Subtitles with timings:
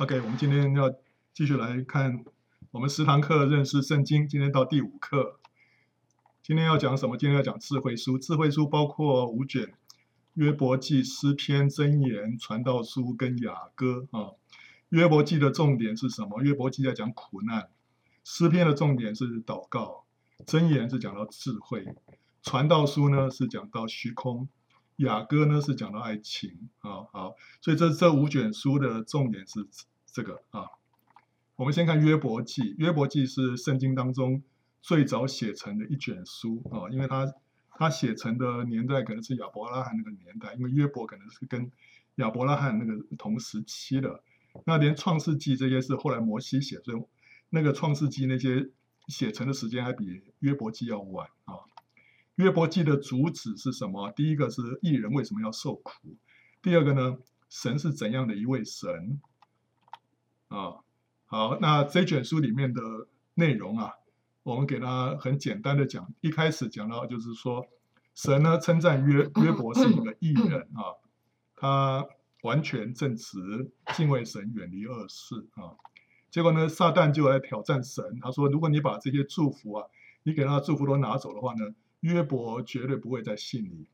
[0.00, 0.90] OK，我们今天要
[1.34, 2.24] 继续来看
[2.70, 5.38] 我们十堂课认识圣经，今天到第五课。
[6.42, 7.18] 今天要讲什么？
[7.18, 8.16] 今天要讲智慧书。
[8.16, 9.74] 智慧书包括五卷：
[10.32, 14.30] 约伯记、诗篇、箴言、传道书跟雅歌啊。
[14.88, 16.40] 约伯记的重点是什么？
[16.42, 17.68] 约伯记在讲苦难。
[18.24, 20.06] 诗篇的重点是祷告。
[20.46, 21.86] 箴言是讲到智慧。
[22.42, 24.48] 传道书呢是讲到虚空。
[24.96, 26.70] 雅歌呢是讲到爱情。
[26.78, 29.68] 啊，好，所以这这五卷书的重点是。
[30.12, 30.66] 这个啊，
[31.56, 32.74] 我们先看约伯记。
[32.78, 34.42] 约伯记是圣经当中
[34.80, 37.32] 最早写成的一卷书啊，因为它
[37.70, 41.70] 它写成的年代可能是亚伯拉罕那个年代，因为约伯可能是跟
[42.16, 44.22] 亚伯拉罕那个同时期的。
[44.64, 47.02] 那连创世纪这些是后来摩西写，所以
[47.50, 48.68] 那个创世纪那些
[49.06, 51.54] 写成的时间还比约伯记要晚啊。
[52.34, 54.10] 约伯记的主旨是什么？
[54.12, 56.16] 第一个是艺人为什么要受苦？
[56.62, 57.18] 第二个呢，
[57.48, 59.20] 神是怎样的一位神？
[60.50, 60.82] 啊，
[61.26, 62.82] 好，那这卷书里面的
[63.34, 63.92] 内容啊，
[64.42, 66.12] 我们给他很简单的讲。
[66.20, 67.68] 一开始讲到就是说，
[68.16, 70.98] 神呢称赞约约伯是一个义人啊，
[71.54, 72.04] 他
[72.42, 75.78] 完全正直，敬畏神，远离恶事啊。
[76.32, 79.86] 结果呢，撒旦就来挑战神，他说：如果你把这些祝福啊，
[80.24, 81.60] 你给他的祝福都拿走的话呢，
[82.00, 83.86] 约伯绝对不会再信你。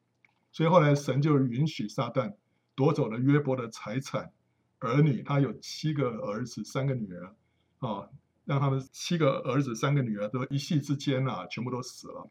[0.53, 2.37] 所以后来神就允许撒旦
[2.75, 4.33] 夺走了约伯的财产。
[4.81, 7.35] 儿女，他有七个儿子，三个女儿，
[7.79, 8.09] 啊，
[8.45, 12.31] 让他们七个儿子，三个女儿都一夕之间啊，全部都死了，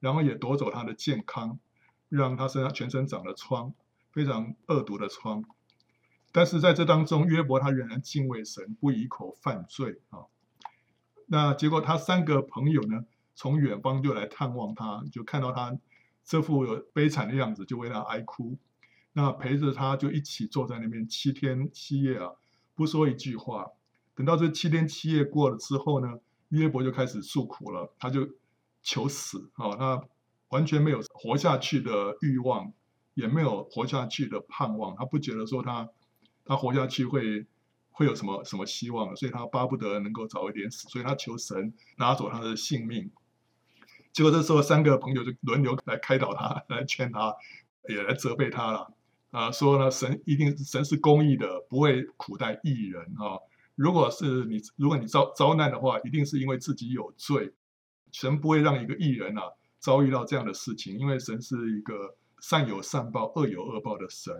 [0.00, 1.58] 然后也夺走他的健康，
[2.08, 3.74] 让他身上全身长了疮，
[4.10, 5.44] 非常恶毒的疮。
[6.32, 10.20] 但是在这当中，约伯他仍然敬畏神，不以口犯罪啊。
[11.26, 15.78] 那结果他三个朋友呢，从远方就来探望他，就看到他
[16.24, 18.56] 这副悲惨的样子，就为他哀哭。
[19.12, 22.30] 那陪着他就一起坐在那边七天七夜啊，
[22.74, 23.66] 不说一句话。
[24.14, 26.18] 等到这七天七夜过了之后呢，
[26.48, 28.28] 约伯就开始诉苦了，他就
[28.82, 30.02] 求死啊，他
[30.48, 32.72] 完全没有活下去的欲望，
[33.14, 35.88] 也没有活下去的盼望，他不觉得说他
[36.44, 37.46] 他活下去会
[37.90, 43.10] 会有什么什么希望，所以他巴不得能够早一点死，所以他求神拿走他的性命。
[44.12, 47.34] 结果这时候三个朋友就轮流来开导他，来劝他，
[47.88, 48.92] 也来责备他了。
[49.32, 53.40] 啊，说呢，神一定神是公义的，不会苦待义人啊。
[53.74, 57.50] 如果是你，如果你遭遭难的话，一定是因为自己有罪，
[58.12, 59.44] 神不会让一个义人啊
[59.78, 64.36] 遭遇到这样的事情，因为神是一个善有善报、恶有恶报的神。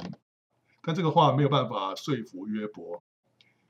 [0.82, 3.02] 但这个话没有办法说服约伯，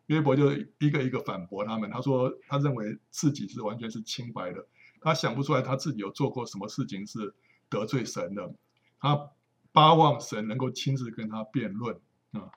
[0.06, 0.50] 约伯就
[0.81, 1.88] 一个一个反驳他们。
[1.88, 4.66] 他说他认为自己是完全是清白的，
[5.00, 7.32] 他想不出来他自己有做过什么事情是
[7.69, 8.53] 得罪神的，
[8.99, 9.31] 他。
[9.72, 11.99] 巴望神能够亲自跟他辩论
[12.33, 12.53] 啊，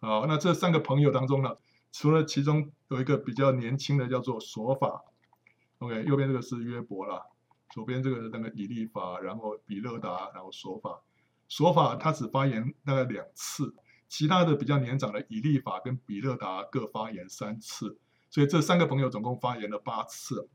[0.00, 1.50] 好，那这三个朋友当中呢，
[1.92, 5.04] 除了其中有一个比较年轻的叫做索法
[5.80, 7.22] ，OK，右边这个是约伯啦，
[7.68, 11.02] 左边这个是那个以利法，然后比勒达，然后索法，
[11.46, 13.74] 索法他只发言大概两次，
[14.08, 17.98] 其他的比较年长的以利法跟比勒达各发言三次，
[18.30, 20.48] 所以这三个朋友总共发言了八次，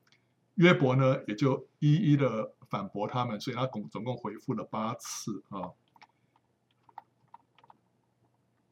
[0.55, 2.54] 约伯呢也就一一的。
[2.69, 5.71] 反驳他们，所以他总总共回复了八次啊。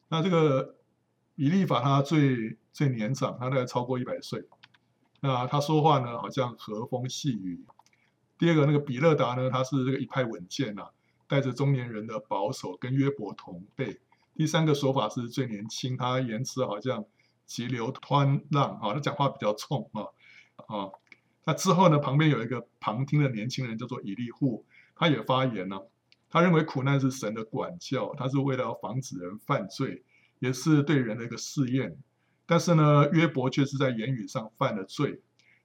[0.08, 0.76] 那这个
[1.34, 4.46] 以利法他最最年长，他大概超过一百岁。
[5.20, 7.64] 那他说话呢，好像和风细雨。
[8.36, 10.88] 第二个那个比勒达呢，他是这个一派稳健呐，
[11.26, 14.00] 带着中年人的保守，跟约伯同辈。
[14.34, 17.04] 第三个说法是最年轻，他言辞好像
[17.46, 20.02] 急流湍浪啊，他讲话比较冲啊
[20.66, 20.90] 啊。
[21.44, 25.90] 那之后呢，旁边有一个旁听的年轻人叫做以利户，他也发言了。
[26.30, 30.02] 他认为苦难是神的管教，他是为了要防止人犯罪，
[30.38, 31.96] 也是对人的一个试验。
[32.46, 35.20] 但是呢，约伯却是在言语上犯了罪。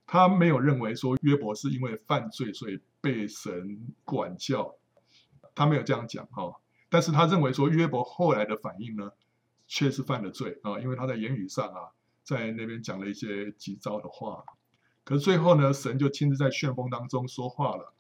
[0.06, 4.76] 他没有认为说约伯是因为犯罪所以被神管教，
[5.56, 6.52] 他没有这样讲哈。
[6.90, 9.12] 但是他认为说约伯后来的反应呢，
[9.68, 11.90] 却是犯了罪啊，因为他在言语上啊，
[12.24, 14.44] 在那边讲了一些急躁的话。
[15.10, 17.96] 可是最后呢，神就亲自在旋风当中说话了。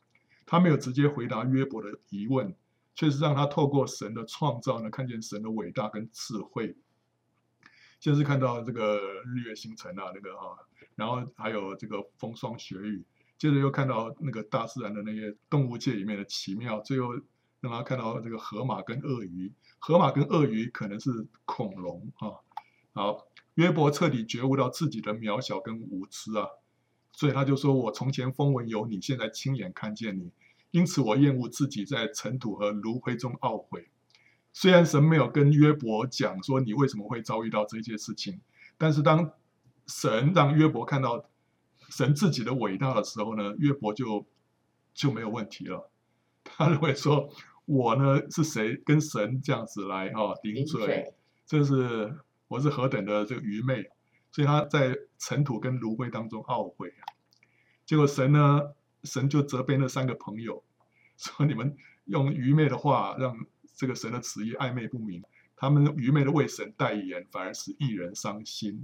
[0.45, 2.56] 他没有直接回答约伯的疑问，
[2.94, 6.77] 却是让他透过神的创造呢，看见神的伟大跟智慧。
[8.00, 10.53] 先是看到这个日月星辰啊，那个啊，
[10.94, 13.03] 然后还有这个风霜雪雨，
[13.39, 17.15] 接着又看到那个大自然的那些动物界里面的奇妙，最后
[17.59, 19.51] 让他看到这个河马跟鳄鱼。
[19.79, 22.38] 河马跟鳄鱼可能是恐龙啊。
[22.94, 26.47] 好，约伯彻底觉悟到自己的渺小跟无知啊。
[27.11, 30.31] 所以他就说：“我从前风闻有你，现在亲眼看见你，
[30.71, 33.89] 因此我厌恶自己在尘土和炉灰中懊悔。”
[34.51, 38.41] 虽然神没有跟约伯讲说你为什么会遭遇到这些事情，
[38.77, 39.31] 但是当
[39.85, 41.29] 神让约伯看到
[41.89, 44.25] 神自己的伟大的时候呢，约伯就
[44.94, 45.91] 就没有问题了。
[46.44, 47.29] 他认为说，
[47.65, 51.13] 我呢是谁跟神这样子来哈顶嘴，
[51.45, 52.17] 这是
[52.47, 53.88] 我是何等的这个愚昧，
[54.31, 57.03] 所以他在尘土跟炉灰当中懊悔啊。
[57.85, 58.73] 结果神呢，
[59.03, 60.63] 神就责备那三个朋友，
[61.17, 63.45] 说你们用愚昧的话让
[63.75, 65.23] 这个神的旨意暧昧不明，
[65.55, 68.81] 他们愚昧的为神代言，反而使一人伤心。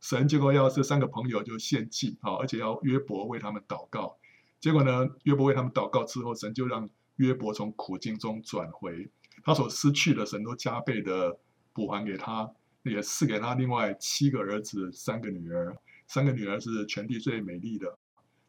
[0.00, 4.16] 神结果要这三个朋友就献祭啊，而且要约伯为他们祷告。
[4.60, 9.10] 结果呢，约伯为他们祷告之后，神就让约伯从苦境中转回，
[9.44, 11.38] 他所失去的，神都加倍的
[11.72, 12.50] 补还给他，
[12.82, 15.76] 也赐给他另外七个儿子，三个女儿，
[16.06, 17.98] 三个女儿是全地最美丽的。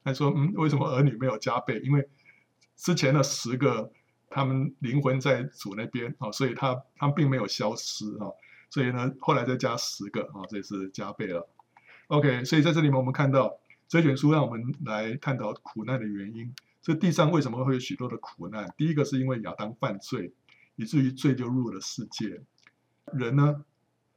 [0.04, 1.80] 他说：“嗯，为什么儿女没有加倍？
[1.80, 2.10] 因为
[2.76, 3.92] 之前的十个，
[4.30, 8.28] 他们灵魂在主那边啊，所以他他们并没有消失啊。”
[8.70, 11.48] 所以呢，后来再加十个啊，这是加倍了。
[12.08, 16.52] OK，所以在这里面我们看到这卷书让我们来探讨苦难的原因。
[16.82, 18.68] 这地上为什么会有许多的苦难？
[18.76, 20.34] 第一个是因为亚当犯罪，
[20.76, 22.42] 以至于罪就入了世界。
[23.14, 23.64] 人呢，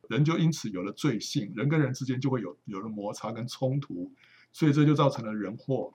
[0.09, 4.13] 人就因此有了罪性，人跟人之间就会有有了摩擦跟冲突，
[4.53, 5.95] 所以这就造成了人祸。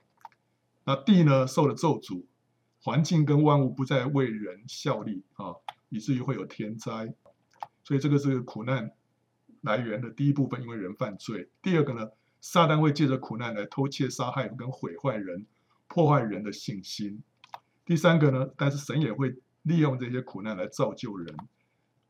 [0.83, 2.23] 那地呢，受了咒诅，
[2.81, 5.53] 环境跟万物不再为人效力啊，
[5.89, 7.13] 以至于会有天灾。
[7.83, 8.91] 所以这个是苦难
[9.61, 11.49] 来源的第一部分，因为人犯罪。
[11.61, 12.09] 第二个呢，
[12.39, 15.45] 撒旦会借着苦难来偷窃、杀害跟毁坏人，
[15.87, 17.21] 破坏人的信心。
[17.85, 21.35] 第三个呢，但是神也会利用这些苦难来造就人，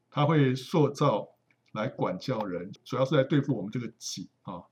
[0.10, 1.28] 他会塑造
[1.72, 4.64] 来管教人，主要是来对付我们这个己啊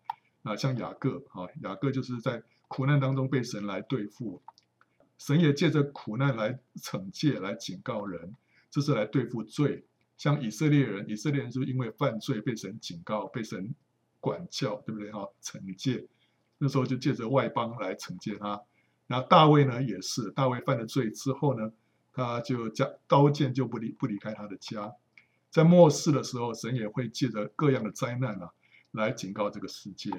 [0.44, 4.42] 啊，像雅各啊，雅各就是在苦难当中被神来对付，
[5.18, 8.36] 神也借着苦难来惩戒、来警告人，
[8.70, 9.86] 这是来对付罪。
[10.18, 13.74] 像以色列人，以色列人是因为犯罪被神警告、被神
[14.20, 15.10] 管教，对不对？
[15.12, 16.06] 哈，惩戒，
[16.58, 18.62] 那时候就借着外邦来惩戒他。
[19.08, 21.72] 然后大卫呢，也是大卫犯了罪之后呢，
[22.12, 24.94] 他就将刀剑就不离不离开他的家。
[25.50, 28.52] 在末世的时候，神也会借着各样的灾难啊，
[28.92, 30.12] 来警告这个世界。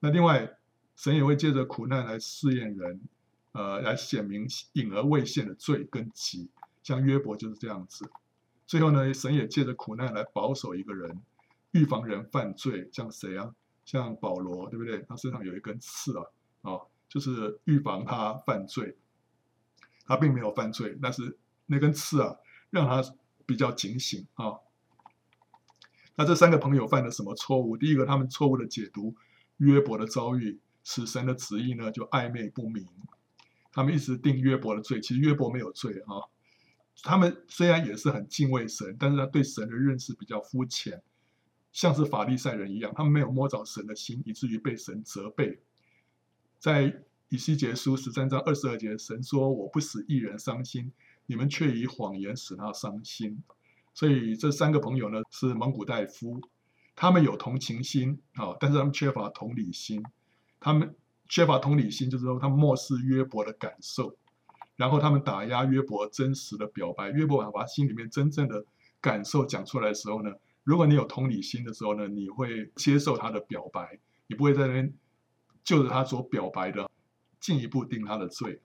[0.00, 0.58] 那另外，
[0.96, 3.00] 神也会借着苦难来试验人，
[3.52, 6.50] 呃，来显明隐而未现的罪跟己。
[6.82, 8.10] 像约伯就是这样子。
[8.66, 11.22] 最后呢，神也借着苦难来保守一个人，
[11.70, 12.88] 预防人犯罪。
[12.92, 13.54] 像谁啊？
[13.84, 14.98] 像保罗，对不对？
[15.08, 16.24] 他身上有一根刺啊，
[16.62, 18.96] 啊，就是预防他犯罪。
[20.04, 22.36] 他并没有犯罪，但是那根刺啊，
[22.70, 23.02] 让他
[23.46, 24.54] 比较警醒啊。
[26.16, 27.76] 那这三个朋友犯了什么错误？
[27.76, 29.14] 第一个，他们错误的解读
[29.56, 32.86] 约伯的遭遇，使神的旨意呢就暧昧不明。
[33.72, 36.28] 他们一直定约伯的罪，其实约伯没有罪啊。
[37.02, 41.02] 他们虽然也是很敬畏神，但是他对神的认识比较肤浅，
[41.72, 45.60] 像是法利赛人一样，他们没有摸着神的心，以至于被神责备。
[46.58, 50.92] 在以西结书十三章二十二节，神说：“我不使一人伤心，
[51.26, 53.42] 你们却以谎言使他伤心。”
[53.94, 56.40] 所以这三个朋友呢，是蒙古大夫，
[56.94, 60.02] 他们有同情心啊，但是他们缺乏同理心。
[60.58, 60.94] 他们
[61.28, 64.16] 缺乏同理心，就是说他们漠视约伯的感受。
[64.76, 68.64] 然后他们打压约伯真实的表白，约伯把他心里面真正的
[69.00, 70.32] 感受讲出来的时候呢，
[70.64, 74.92] 如果你有同理心的时候呢，你会接受他的表白，你不会在那边
[75.62, 76.90] 就着他所表白的
[77.38, 78.60] 进一步定他的罪。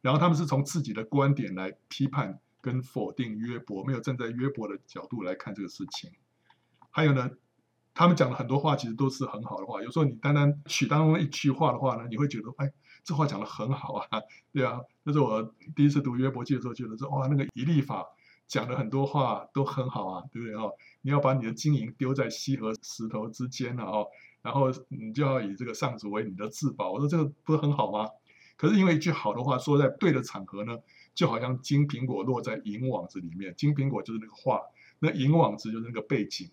[0.00, 6.10] 然后他们是从自己的观点来批判跟否定约伯，没有站在约伯的角度来看这个事情。
[6.90, 7.30] 还有呢，
[7.94, 9.82] 他们讲了很多话，其实都是很好的话。
[9.82, 12.72] 有时候你单单取当中一句话的话呢，你会觉得哎。
[13.04, 14.20] 这话讲的很好啊，
[14.52, 18.04] 对啊，那是我第一次读约伯记的时候，觉得说哇，那个以利法
[18.46, 20.70] 讲的很多话都很好啊，对不对哦？
[21.00, 24.06] 你要把你的金银丢在溪和石头之间了哦，
[24.42, 26.92] 然后你就要以这个上主为你的至宝。
[26.92, 28.06] 我说这个不是很好吗？
[28.58, 30.78] 可是因为一句好的话说在对的场合呢，
[31.14, 34.60] 就好像金苹果落在银网子里面，金苹果就是那个话，
[34.98, 36.50] 那银网子就是那个背景，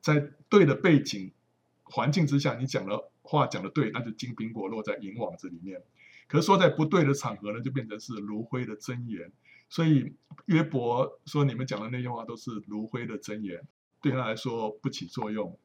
[0.00, 1.30] 在对的背景
[1.84, 3.10] 环境之下，你讲的。
[3.28, 5.82] 话讲的对，那就金苹果落在银网子里面。
[6.28, 9.32] 可是说在不对的场合呢，就变成是炉灰的真言。
[9.68, 10.14] 所以
[10.44, 13.66] 约伯说，你们讲的那些话都是炉灰的真言，
[14.00, 15.58] 对他来说不起作用。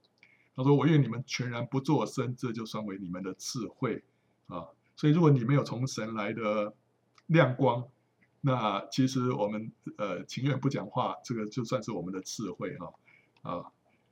[0.55, 4.03] 他说：“我愿你们全然不作声，这就算为你们的智慧
[4.47, 4.65] 啊。”
[5.01, 6.75] 所以如果你没有从神来的
[7.25, 7.87] 亮光，
[8.39, 12.93] 那其实我们呃情愿不讲话，这个就算是我们的智慧哈
[13.41, 13.65] 啊。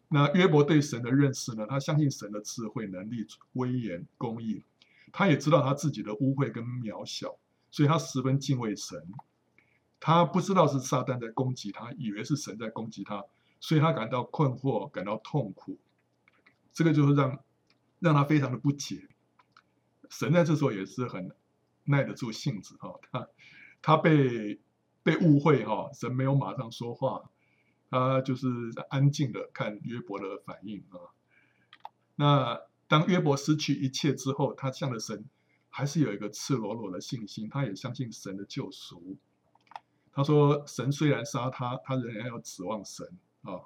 [0.07, 1.67] 那约伯对神的认识呢？
[1.69, 4.63] 他相信神的智慧、能力、威严、公义，
[5.11, 7.37] 他也知道他自己的污秽跟渺小，
[7.69, 8.99] 所以他十分敬畏神。
[9.99, 13.23] 他不知道是撒旦在攻击他，以为是神在攻击他，
[13.59, 15.77] 所以他感到困惑、感到痛苦。
[16.73, 17.37] 这个就是让
[17.99, 19.07] 让他非常的不解。
[20.09, 21.31] 神在这时候也是很
[21.85, 23.27] 耐得住性子哈，他
[23.81, 24.59] 他被
[25.03, 27.29] 被误会哈，神没有马上说话，
[27.89, 28.47] 他就是
[28.89, 31.13] 安静的看约伯的反应啊。
[32.15, 35.25] 那当约伯失去一切之后，他向着神
[35.69, 39.15] 还是有一个赤裸裸的信心，他也相信神的救赎。
[40.11, 43.07] 他说：“神虽然杀他，他仍然要指望神
[43.43, 43.61] 啊，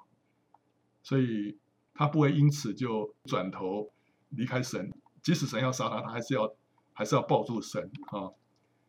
[1.02, 1.58] 所以
[1.94, 3.90] 他不会因此就转头
[4.28, 4.92] 离开神。
[5.24, 6.54] 即使神要杀他，他还是要
[6.92, 8.30] 还是要抱住神啊。”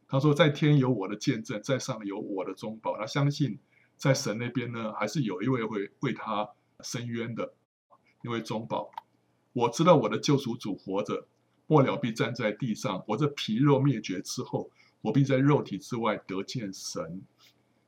[0.07, 2.95] 他说：“在天有我的见证，在上有我的中保。
[2.95, 3.57] 他相信
[3.97, 6.47] 在神那边呢，还是有一位会为他
[6.81, 7.53] 伸冤的，
[8.21, 8.91] 一位中保。
[9.53, 11.27] 我知道我的救赎主活着，
[11.65, 13.03] 末了必站在地上。
[13.07, 14.69] 我这皮肉灭绝之后，
[15.01, 17.23] 我必在肉体之外得见神。”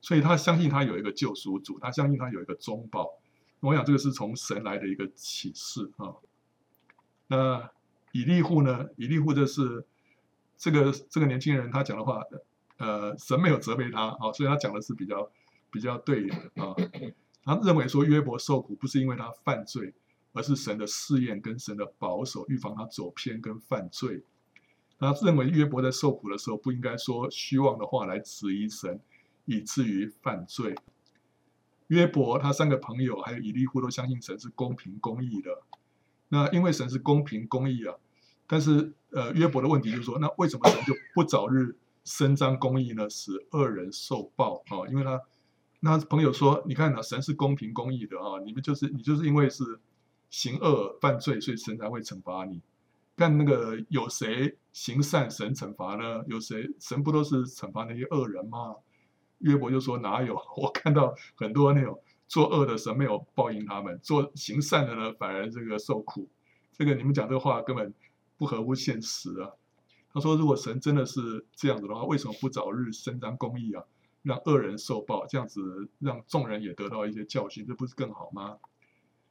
[0.01, 3.09] 所以他相信他有一个救赎主，他相信他有一个中保。
[3.59, 6.15] 我想这个是从神来的一个启示啊。
[7.27, 7.69] 那
[8.19, 8.87] 以利户呢？
[8.95, 9.85] 以利户就是
[10.57, 12.23] 这个这个年轻人，他讲的话，
[12.77, 15.29] 呃，神没有责备他啊，所以他讲的是比较
[15.69, 16.75] 比较对的啊。
[17.43, 19.93] 他认为说约伯受苦不是因为他犯罪，
[20.33, 24.23] 而是神的试验跟神的保守，预防他走偏跟犯罪。
[24.99, 28.99] 他认为约伯在受苦的时候不应该说虚妄的话来质疑神。
[29.49, 30.75] 以至于犯罪。
[31.87, 35.63] 约伯他三个朋友还有以利户都相信神是公平公义的。
[36.27, 37.95] 那因为神是公平公义啊，
[38.47, 43.09] 但是呃约伯的问题就是说，那为什么神就不早日伸张公义呢？
[43.09, 44.87] 使恶人受报啊？
[44.89, 45.21] 因为他
[45.81, 49.79] 那朋友说，你看呢，神是公平公义的啊，你们就是你就是因为是
[50.29, 52.61] 行恶犯罪，所以神才会惩罚你。
[53.15, 56.23] 但那个有谁行善神惩罚呢？
[56.27, 58.75] 有谁神不都是惩罚那些恶人吗？
[59.39, 60.35] 约伯就说：“哪有？
[60.57, 66.27] 我看到很多那种作恶的神没有报应他们，做行善的呢反而这个受苦。
[66.71, 67.93] 这个你们讲这个话根本
[68.37, 69.51] 不合乎现实啊。”
[70.13, 73.83] 他说：“如果神真的是这样子的话，为什么不早日伸张公义啊，
[74.23, 78.57] 让恶人受报，这样子让众人也得到一些教训，这不是更好吗？”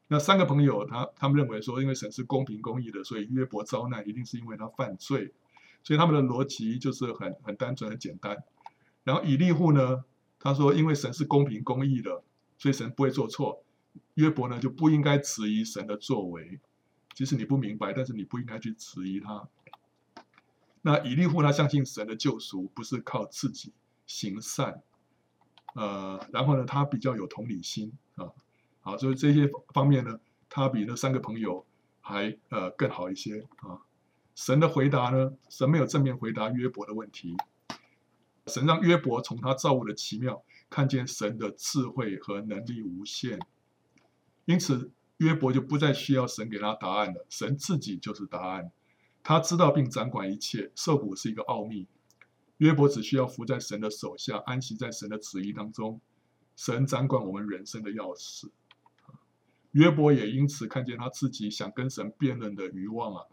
[0.09, 5.33] 那三个朋友他他们认为说，因为神是公平公义的，所以约伯遭难一定是因为他犯罪，
[5.83, 8.45] 所以他们的逻辑就是很很单纯很简单。
[9.03, 10.05] 然后以利户呢，
[10.39, 12.23] 他说：“因为神是公平公义的，
[12.57, 13.65] 所以神不会做错。
[14.15, 16.61] 约伯呢就不应该质疑神的作为，
[17.17, 19.49] 即使你不明白，但是你不应该去质疑他。
[20.83, 23.73] 那以利户他相信神的救赎不是靠自己
[24.07, 24.83] 行善，
[25.75, 28.31] 呃，然后呢，他比较有同理心啊，
[28.83, 30.21] 好，所以这些方面呢，
[30.51, 31.65] 他比那三个朋友
[32.03, 33.81] 还呃更好一些啊。
[34.35, 37.35] 神的回答呢，神没有正面回答约伯的问题。”
[38.47, 43.41] 神让约伯从他造物的奇妙看见神的智慧和能力无限，
[44.45, 48.71] 因此约伯就不再需要神给他答案了，神自己就是答案。
[49.23, 51.87] 他知道并掌管一切，受苦是一个奥秘。
[52.59, 56.01] 约伯只需要伏在神的手下，安息在神的旨意当中。
[56.55, 58.51] 神掌管我们人生的钥匙。
[59.73, 63.25] 约伯也因此看见他自己想跟神辩论的欲望啊，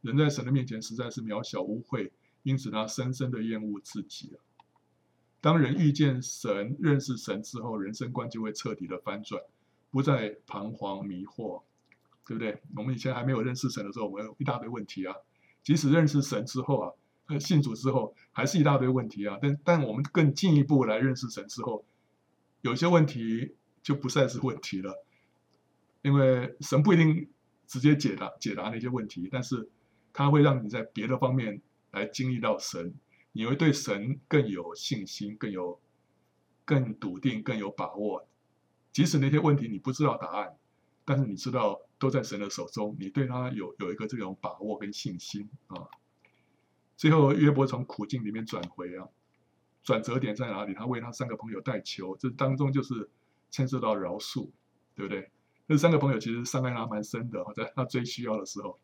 [0.00, 2.10] 人在神的面前实在是渺小污秽，
[2.42, 4.42] 因此他深深的厌恶自己啊。
[5.40, 9.42] 当人遇见神、认识神之后，人生观就会彻底的翻转，
[9.92, 11.62] 不再彷徨迷惑，
[12.26, 12.60] 对不对？
[12.74, 15.14] 我们以前还没有认识神的时候，我们有一大堆问题啊。
[15.62, 16.80] 即使认识神之后
[17.26, 19.38] 啊，信主之后，还是一大堆问题啊。
[19.40, 21.84] 但但我们更进一步来认识神之后，
[22.62, 25.04] 有些问题就不再是问题了，
[26.00, 27.28] 因为神不一定
[27.66, 29.68] 直接解答解答那些问题，但是
[30.12, 32.94] 他会让你在别的方面来经历到神。
[33.34, 35.80] 你会对神更有信心，更有、
[36.66, 38.26] 更笃定、更有把握。
[38.92, 40.56] 即使那些问题你不知道答案，
[41.04, 45.88] 但是你知道都在神的手中，你对他有有一个这种把握跟信心啊。
[46.96, 49.08] 最后约伯从苦境里面转回啊，
[49.82, 50.74] 转折点在哪里？
[50.74, 53.10] 他为他三个朋友代求，这当中就是
[53.50, 54.50] 牵涉到饶恕，
[54.94, 55.30] 对不对？
[55.66, 58.78] 这三个朋友其实伤害他蛮深的，在他最需要的时候。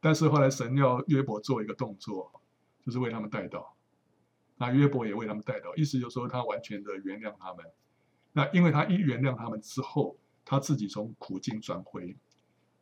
[0.00, 2.30] 但是后来神要约伯做一个动作，
[2.84, 3.66] 就是为他们代祷。
[4.58, 7.64] 那约伯也为他们代祷，意思就是说他完全的原谅他们。
[8.36, 10.14] 那因为他一原谅他们之后，
[10.44, 12.14] 他自己从苦境转回。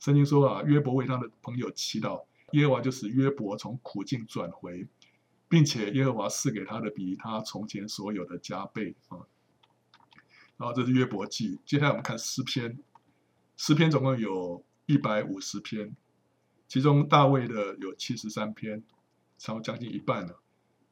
[0.01, 4.89] 圣经说啊，约伯为他的朋友祈祷，耶和华就使约伯从苦境转回，
[5.49, 9.19] 并且耶和华赐给他的比他从前所有的加倍啊。
[10.57, 12.77] 然后这是约伯记，接下来我们看诗篇，
[13.57, 15.95] 诗篇总共有一百五十篇，
[16.67, 18.83] 其中大卫的有七十三篇，
[19.39, 20.41] 超将近一半了。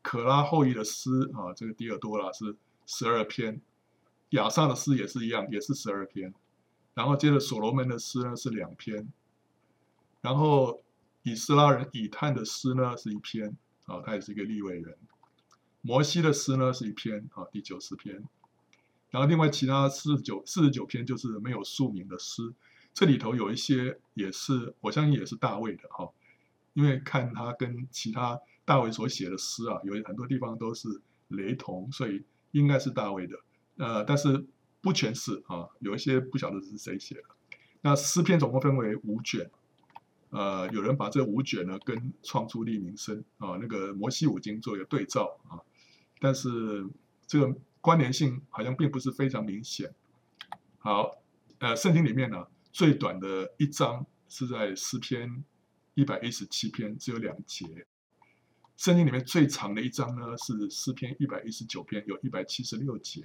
[0.03, 3.61] 可拉后裔的诗啊，这个第二多啦是十二篇，
[4.33, 6.35] 亚萨的诗也是一样，也是十二篇。
[6.95, 9.09] 然后接着所罗门的诗呢是两篇，
[10.21, 10.83] 然后
[11.23, 14.95] 以斯拉人以探的诗呢是一篇啊，他也是一个利未人。
[15.81, 18.23] 摩西的诗呢是一篇啊，第九十篇。
[19.11, 22.53] 然后另外其他四十九四十九篇就是没有署名的诗，
[22.95, 26.11] 这里头有一些也是我相信也是大卫的哈，
[26.75, 30.89] 因为看他跟其他大卫所写的诗啊，有很多地方都是
[31.29, 33.37] 雷同，所以应该是大卫的。
[33.77, 34.45] 呃，但是
[34.81, 37.23] 不全是啊，有一些不晓得是谁写的。
[37.81, 39.51] 那诗篇总共分为五卷，
[40.31, 45.61] 呃，有人把这五卷呢跟创出利民申啊那个摩西五经做一个对照啊，
[46.21, 46.87] 但是
[47.27, 47.55] 这个。
[47.83, 49.93] 关联性好像并不是非常明显。
[50.79, 51.11] 好，
[51.59, 55.43] 呃，圣经里面呢，最短的一章是在诗篇
[55.95, 57.85] 一百一十七篇，只有两节。
[58.77, 63.25] 圣经里面最长的一章呢是诗篇一百一十九篇，有一百七十六节。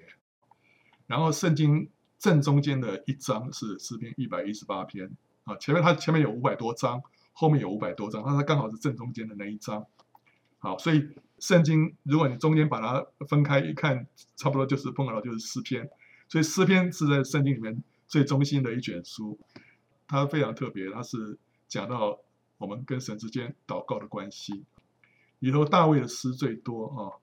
[1.08, 5.10] 然后圣经正中间的一章是诗篇一百一十八篇
[5.46, 7.02] 啊，前面它前面有五百多章，
[7.34, 9.86] 后面有五百多章，那它刚好是正中间的那一章。
[10.60, 11.10] 好，所以。
[11.40, 15.88] 圣经，如果你中间把它分开一看，差不多就是碰到就是诗篇，
[16.28, 19.38] 所以诗篇是在圣经里面最中心的一卷书，
[20.08, 21.38] 它非常特别，它是
[21.68, 22.18] 讲到
[22.58, 24.66] 我们跟神之间祷告的关系。
[25.38, 27.14] 里头大卫的诗最多啊，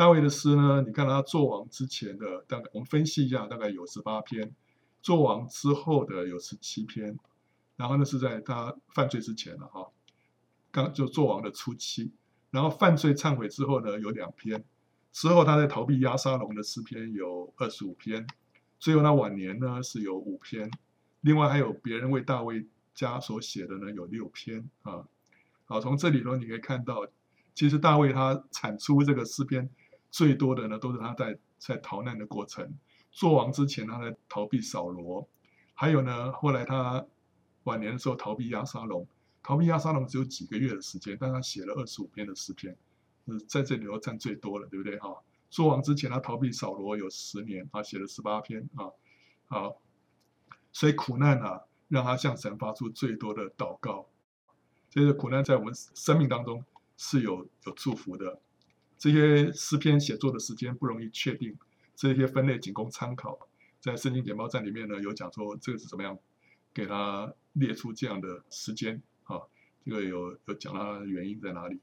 [0.00, 4.50] 大卫的诗呢，你看他做王之前的大概，我们分析一下，大概有十八篇，
[5.02, 7.18] 做王之后的有十七篇，
[7.76, 9.86] 然后呢是在他犯罪之前了哈，
[10.70, 12.12] 刚就做王的初期。
[12.50, 14.58] 然后犯罪忏悔之后呢，有两篇；
[15.12, 18.24] 之后他在逃避押沙龙的诗篇有二十五篇；
[18.78, 20.66] 最后他晚年呢是有五篇；
[21.20, 25.04] 另外还有别人为大卫家所写的呢有六篇啊。
[25.66, 27.06] 好，从这里头你可以看到，
[27.54, 29.68] 其实大卫他产出这个诗篇
[30.10, 32.76] 最多的呢，都是他在在逃难的过程。
[33.10, 35.28] 做王之前他在逃避扫罗，
[35.74, 37.04] 还有呢后来他
[37.64, 39.06] 晚年的时候逃避亚沙龙。
[39.42, 42.76] 逃避亚沙龙只有几个月的时间，但他写了二十五篇的诗篇，
[43.26, 44.98] 是在这里头占最多了，对不对？
[44.98, 45.16] 哈，
[45.48, 48.92] 做王之前他逃避扫罗有十年，啊，写了十八篇，啊，
[49.48, 49.80] 好，
[50.72, 54.06] 所以苦难啊，让他向神发出最多的祷告。
[54.90, 56.62] 这些苦难在我们生命当中
[56.98, 58.38] 是有有祝福的。
[59.00, 61.56] 这些诗篇写作的时间不容易确定，
[61.96, 63.48] 这些分类仅供参考。
[63.80, 66.18] 在圣经简报站里面呢，有讲说这个是怎么样，
[66.74, 69.02] 给他列出这样的时间。
[69.24, 69.40] 啊，
[69.86, 71.80] 这个有有讲它的原因在哪里？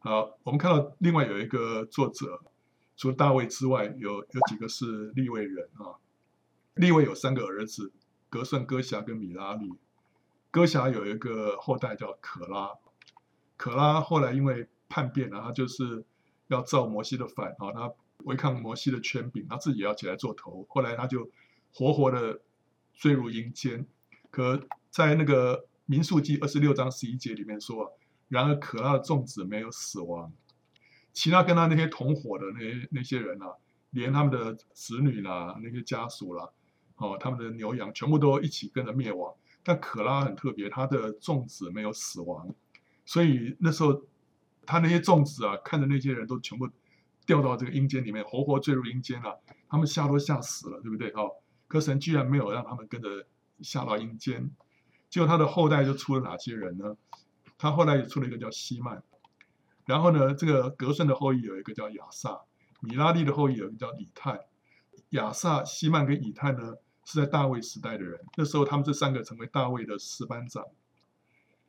[0.00, 2.42] 好，我们看到另外有一个作者，
[2.94, 5.96] 除了大卫之外，有有几个是利未人啊。
[6.74, 7.90] 利未有三个儿子，
[8.28, 9.72] 格顺、哥辖跟米拉利。
[10.50, 12.74] 哥辖有一个后代叫可拉，
[13.56, 16.04] 可拉后来因为叛变了，他就是
[16.48, 17.92] 要造摩西的反啊，他
[18.24, 21.30] 违抗摩西的权柄，他自己要起来做头，后来他就
[21.72, 22.42] 活活的
[22.92, 23.86] 坠入阴间。
[24.30, 27.96] 可在那个民数记二十六章十一节里面说，
[28.28, 30.30] 然而可拉的众子没有死亡，
[31.14, 33.46] 其他跟他那些同伙的那些那些人啊，
[33.90, 36.50] 连他们的子女啦、那些家属啦，
[36.96, 39.34] 哦，他们的牛羊全部都一起跟着灭亡。
[39.64, 42.52] 但可拉很特别，他的众子没有死亡，
[43.04, 44.02] 所以那时候
[44.66, 46.68] 他那些粽子啊，看着那些人都全部
[47.26, 51.10] 掉到这个阴间里面，活活坠入阴间了，他们吓都吓死了，对不对？
[51.10, 51.30] 哦，
[51.68, 53.26] 可神居然没有让他们跟着
[53.60, 54.50] 下到阴间。
[55.08, 56.96] 就他的后代就出了哪些人呢？
[57.58, 59.02] 他后来也出了一个叫希曼，
[59.84, 62.40] 然后呢，这个格顺的后裔有一个叫亚萨，
[62.80, 64.46] 米拉利的后裔有一个叫以太，
[65.10, 70.64] 亚萨、希曼跟以太呢是在大卫时代的人，那时候他们这三个成为大卫的十班长。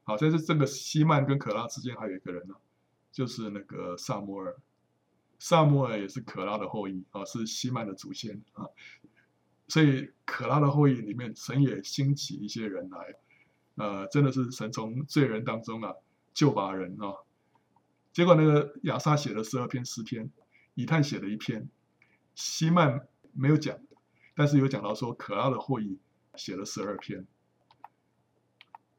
[0.03, 2.55] 好，在这这个希曼跟可拉之间还有一个人呢，
[3.13, 4.57] 就是那个撒摩尔，
[5.39, 8.65] 撒摩尔也是可拉的后裔啊，是希曼的祖先啊，
[9.69, 13.15] 所以可拉的后裔里面，神也兴起一些人来。
[13.75, 15.93] 呃，真的是神从罪人当中啊
[16.33, 17.15] 救拔人啊。
[18.11, 20.31] 结果那个亚萨写了十二篇诗篇，
[20.73, 21.69] 以探写了一篇，
[22.35, 23.79] 希曼没有讲，
[24.35, 25.99] 但是有讲到说可拉的后裔
[26.35, 27.25] 写了十二篇。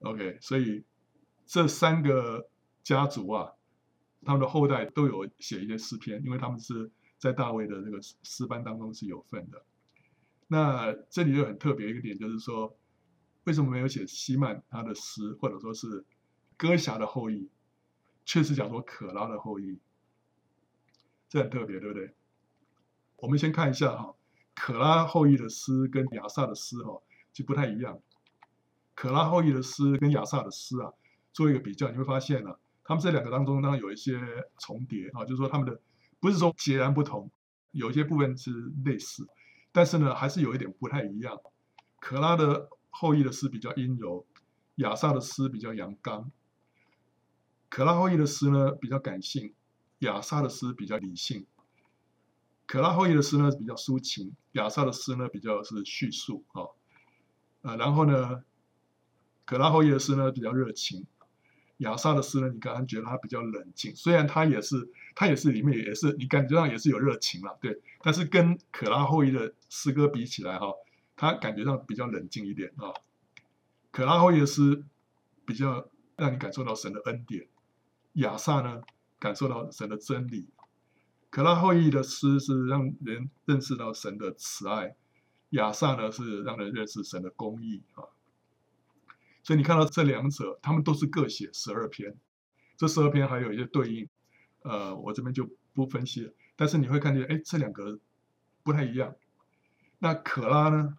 [0.01, 0.85] OK，所以
[1.47, 2.49] 这三个
[2.83, 3.53] 家族啊，
[4.25, 9.65] 他们的后代都有写一些诗篇，因为他们是在大卫的这个诗班当中是有份的。
[10.49, 12.77] 那这里就很特别一个点，就是说。
[13.47, 16.07] 为什么没有写希曼他的诗，或者说是
[16.57, 17.51] 歌辖的后裔，
[18.25, 19.79] 确实讲说可拉的后裔，
[21.29, 22.15] 这很特别，对不对？
[23.17, 24.15] 我们先看一下哈，
[24.55, 27.03] 可拉后裔的诗跟亚萨的诗哈
[27.35, 28.01] 就不太一样。
[28.95, 30.95] 可拉后裔的诗跟亚萨的诗啊，
[31.35, 34.21] 做一个比较，你会发现呢、啊，他们这两个当中当然有一些
[34.59, 35.81] 重叠啊，就是说他们的
[36.21, 37.31] 不是说截然不同，
[37.73, 38.51] 有一些部分是
[38.85, 39.27] 类似，
[39.73, 41.39] 但是呢，还是有一点不太一样。
[41.99, 44.27] 可拉的后裔的诗比较阴柔，
[44.77, 46.31] 亚萨的诗比较阳刚，
[47.71, 49.55] 可拉后裔的诗呢比较感性，
[50.01, 51.47] 亚萨的诗比较理性。
[52.67, 56.69] 可拉后裔的诗呢比较抒情，亚萨的诗呢比较是叙述啊，
[57.63, 58.45] 呃，然后呢，
[59.45, 61.07] 可拉后裔的诗呢比较热情，
[61.79, 70.73] 亚萨的诗呢，你刚刚觉得他比较冷静，虽然他也是，他也是里面也是，你感觉上也是有热情了，对，但是跟可拉后裔的诗歌比起来哈，
[71.17, 72.95] 他感觉上比较冷静一点啊。
[73.91, 74.85] 可拉后裔的诗
[75.45, 77.47] 比较让你感受到神的恩典，
[78.15, 78.83] 亚萨呢
[79.19, 80.49] 感受到神的真理。
[81.31, 84.95] 可拉后裔的诗是让人认识到神的慈爱，
[85.51, 88.14] 亚萨呢是让人认识神的公义啊。
[89.45, 92.17] 所以你看到这两者，他们都是各写十二篇，
[92.77, 94.09] 这十二篇还有一些对应，
[94.63, 96.33] 呃，我这边就不分析了。
[96.57, 98.01] 但是你会看见，哎，这两个
[98.63, 99.15] 不太一样。
[99.99, 100.99] 那可拉呢？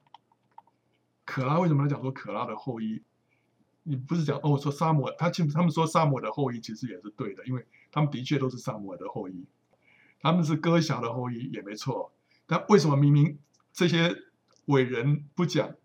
[1.25, 3.01] 可拉为什么来讲说可拉的后裔？
[3.81, 9.45] 你不是讲哦，说萨摩，他其实他们说萨摩的后裔其实也是对的，因为他们的确都是萨摩的后裔。
[10.21, 12.11] 他们是哥辖的后裔也没错，
[12.47, 13.37] 但为什么明明
[13.73, 14.15] 这些
[14.65, 15.75] 伟人不讲，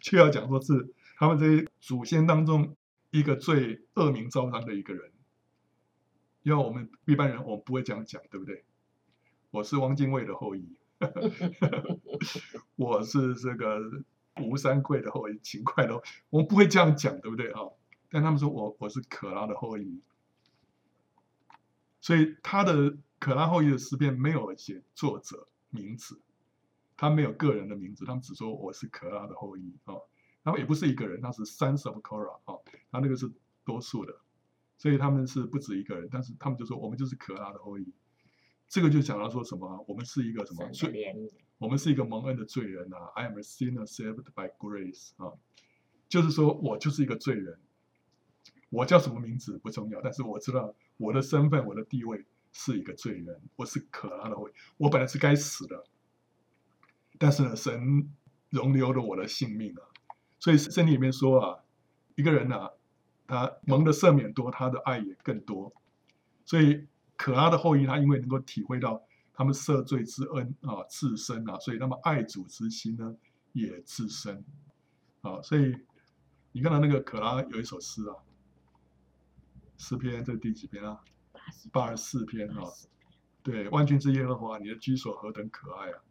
[0.00, 2.74] 却要讲说是他们这些祖先当中
[3.10, 5.12] 一个最恶名昭彰的一个人？
[6.42, 8.64] 因为我们一般人我们不会这样讲，对不对？
[9.50, 10.74] 我是汪精卫的后裔，
[12.76, 13.78] 我是这个
[14.40, 17.60] 吴三桂的后裔，秦桧的，我们不会这样讲，对不对啊？
[18.08, 20.00] 但他们说我我是可拉的后裔，
[22.00, 22.96] 所以他的。
[23.22, 26.20] 可拉后裔的诗篇没有写作者名字，
[26.96, 29.94] 他没有个人的名字，他们只说我是可拉的后裔啊，
[30.42, 32.58] 然后也不是一个人，他是 sons of Korah 啊，
[32.90, 33.30] 他那个是
[33.64, 34.14] 多数的，
[34.76, 37.92] 所以他们是不止一个人，但是他们就说我们就是可拉的后裔，
[38.68, 39.84] 这个就讲到说什么？
[39.88, 41.30] 我们是一个什么罪？
[41.58, 45.32] 我们是一个蒙恩的罪人啊！I am a sinner saved by grace 啊，
[46.08, 47.58] 就是说我就是一个罪人，
[48.70, 52.24] 我叫什么名字不重要，但是我知道我的身份，我的地位。
[52.54, 55.86] 是一个罪人，我是可拉的后裔，我本来是该死的，
[57.18, 58.12] 但是呢，神
[58.50, 59.80] 容留了我的性命啊。
[60.42, 61.62] 所以圣经里面说啊，
[62.16, 62.70] 一个人呐、啊，
[63.28, 65.72] 他蒙的赦免多，他的爱也更多。
[66.44, 69.00] 所以可拉的后裔，他因为能够体会到
[69.32, 73.14] 他们赦罪之恩啊，自身啊，所以他们爱主之心呢
[73.52, 74.44] 也自身
[75.20, 75.40] 啊。
[75.42, 75.76] 所以
[76.50, 78.16] 你看到那个可拉有一首诗啊，
[79.78, 80.98] 诗篇这第几篇啊？
[81.70, 82.64] 八十四篇啊，
[83.44, 86.02] 对，万军之耶和华，你的居所何等可爱啊！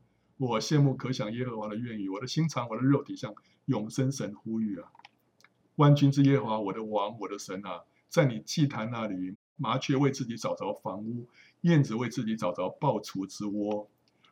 [0.47, 3.31] 我羡慕可想耶和华的愿意，我的心肠，我的肉体向
[3.65, 4.91] 永生神呼吁啊！
[5.75, 11.27] 万军之耶和华，我的王，我的神啊，在你祭坛那里，麻雀为自己找着房屋，
[11.61, 13.87] 燕子为自己找着菢雏之窝，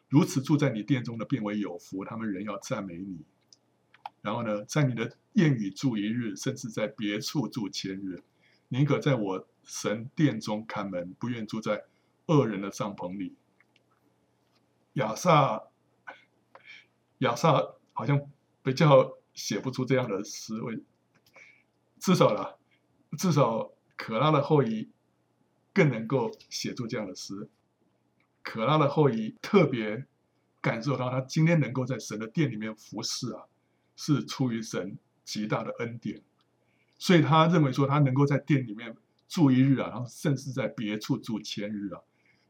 [0.07, 3.19] 如此住在你殿中的，便为有福，他们仍要赞美你。
[4.23, 8.23] 然后呢，在你的殿宇住一日，甚至在别处住千日，
[8.69, 9.47] 宁可在我。
[9.65, 11.83] 神殿中看门，不愿住在
[12.25, 13.35] 恶人的帐篷里。
[14.93, 15.61] 亚萨，
[17.19, 18.19] 亚萨好像
[18.61, 20.83] 比较写不出这样的诗，为
[21.99, 22.55] 至少啦，
[23.17, 24.89] 至少可拉的后裔
[25.73, 27.47] 更能够写出这样的诗。
[28.41, 30.05] 可拉的后裔特别
[30.59, 33.43] 感受到，他今天能够在神的殿里面服侍啊，
[33.95, 36.21] 是出于神极大的恩典，
[36.97, 38.97] 所以他认为说，他能够在殿里面。
[39.29, 42.01] 住一日啊，然后甚至在别处住千日啊，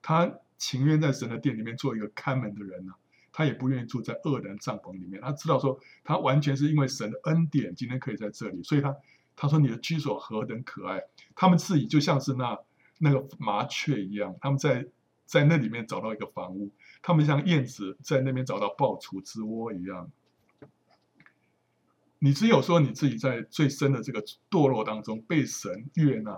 [0.02, 2.96] 他情愿在神的殿里面做一个看门的人呢、啊，
[3.32, 5.22] 他也不愿意住在恶人帐篷里面。
[5.22, 8.96] 他知道说，他完全是因为神的恩典，今天可以在这里，所以他
[9.36, 11.02] 他说你的居所何等可爱，
[11.36, 12.58] 他们自己就像是那
[12.98, 14.88] 那个麻雀一样，他们在
[15.26, 20.12] 在那里面找到一个房屋，他们像燕子在那边找到爆雏之窝一样。
[22.20, 26.38] 你只有说你自己在最深的这个堕落当中被神悦纳。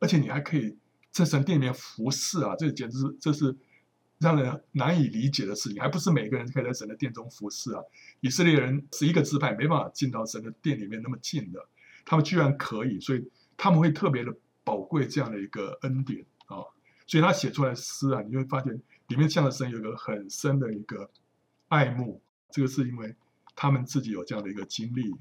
[0.00, 0.76] 而且你还可以
[1.10, 3.56] 在神殿里面服侍啊，这简直是这是
[4.18, 5.80] 让人难以理解的事情。
[5.80, 7.82] 还不是每个人可以在神的殿中服侍啊。
[8.20, 11.66] 以色列人是一个支派没办法进到神的殿里面那么近的，
[12.04, 16.56] 他们居然可以，所以他们会特别的宝贵这样的一个恩典啊。
[17.06, 21.10] 所以他写出来诗啊，你会发现里面向着神有一个很深的一个
[21.68, 22.20] 爱慕。
[22.50, 23.14] 这个是因为
[23.56, 25.14] 他们自己有这样的一个经历。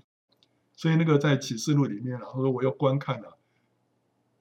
[0.76, 3.38] 所以那个在启示录里面啊，他说我又观看了。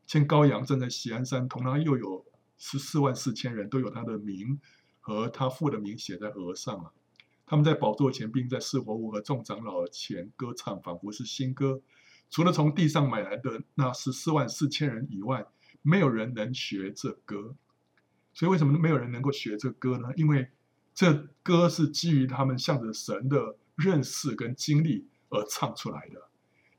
[0.06, 2.25] 见羔羊站在锡安山，同他又有
[2.58, 4.60] 十四万四千人，都有他的名
[5.00, 6.92] 和他父的名写在额上啊。
[7.46, 11.80] 他们在宝座前，并在四活物和众长老前歌唱，仿佛是新歌。
[12.28, 15.46] 除了从地上买来的那十四万四千人以外，
[15.82, 17.54] 没有人能学这歌。
[18.34, 20.08] 所以为什么没有人能够学这歌呢？
[20.16, 20.48] 因为
[20.92, 26.28] 这歌是基于他们向着神的认识跟经历而唱出来的。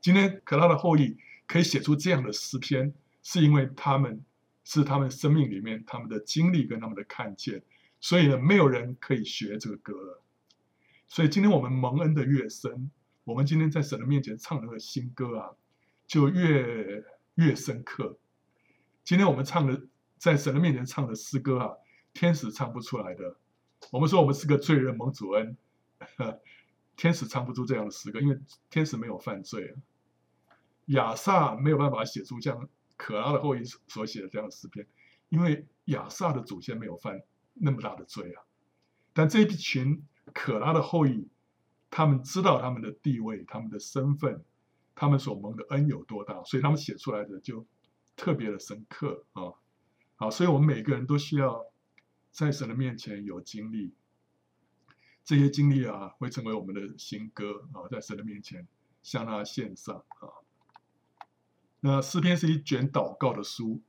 [0.00, 4.22] 今天可拉的后裔可以写出这样的诗篇，是因为他们
[4.70, 7.62] 是他们生命里面他们的经历跟他们的看见，
[8.00, 10.22] 所以呢，没有人可以学这个歌了。
[11.06, 12.90] 所以今天我们蒙恩的越深，
[13.24, 15.56] 我们今天在神的面前唱那个新歌啊，
[16.06, 17.02] 就越
[17.36, 18.18] 越深刻。
[19.04, 19.86] 今天我们唱的
[20.18, 21.72] 在神的面前唱的诗歌啊，
[22.12, 23.38] 天使唱不出来的。
[23.90, 25.56] 我们说我们是个罪人蒙主恩，
[26.94, 29.72] 天使唱不出这样的诗歌，因为天使没有犯罪啊。
[30.88, 34.86] 亚萨没有办法写出像可拉的后裔所写的这样的诗篇，
[35.30, 37.22] 因为亚萨的祖先没有犯
[37.54, 38.42] 那么大的罪啊。
[39.14, 41.26] 但这一群可拉的后裔，
[41.88, 44.44] 他们知道他们的地位、他们的身份、
[44.94, 47.66] 他们所蒙的恩有多大，所以他们写出来的就。
[48.20, 49.54] 特别的深刻啊，
[50.16, 51.64] 好，所以我们每个人都需要
[52.32, 53.94] 在神的面前有经历，
[55.24, 58.66] 这些经历啊，会成为我们的新歌啊，在神的面前
[59.04, 60.34] 向他献上啊。
[61.80, 63.80] 那诗篇是一卷祷告的书，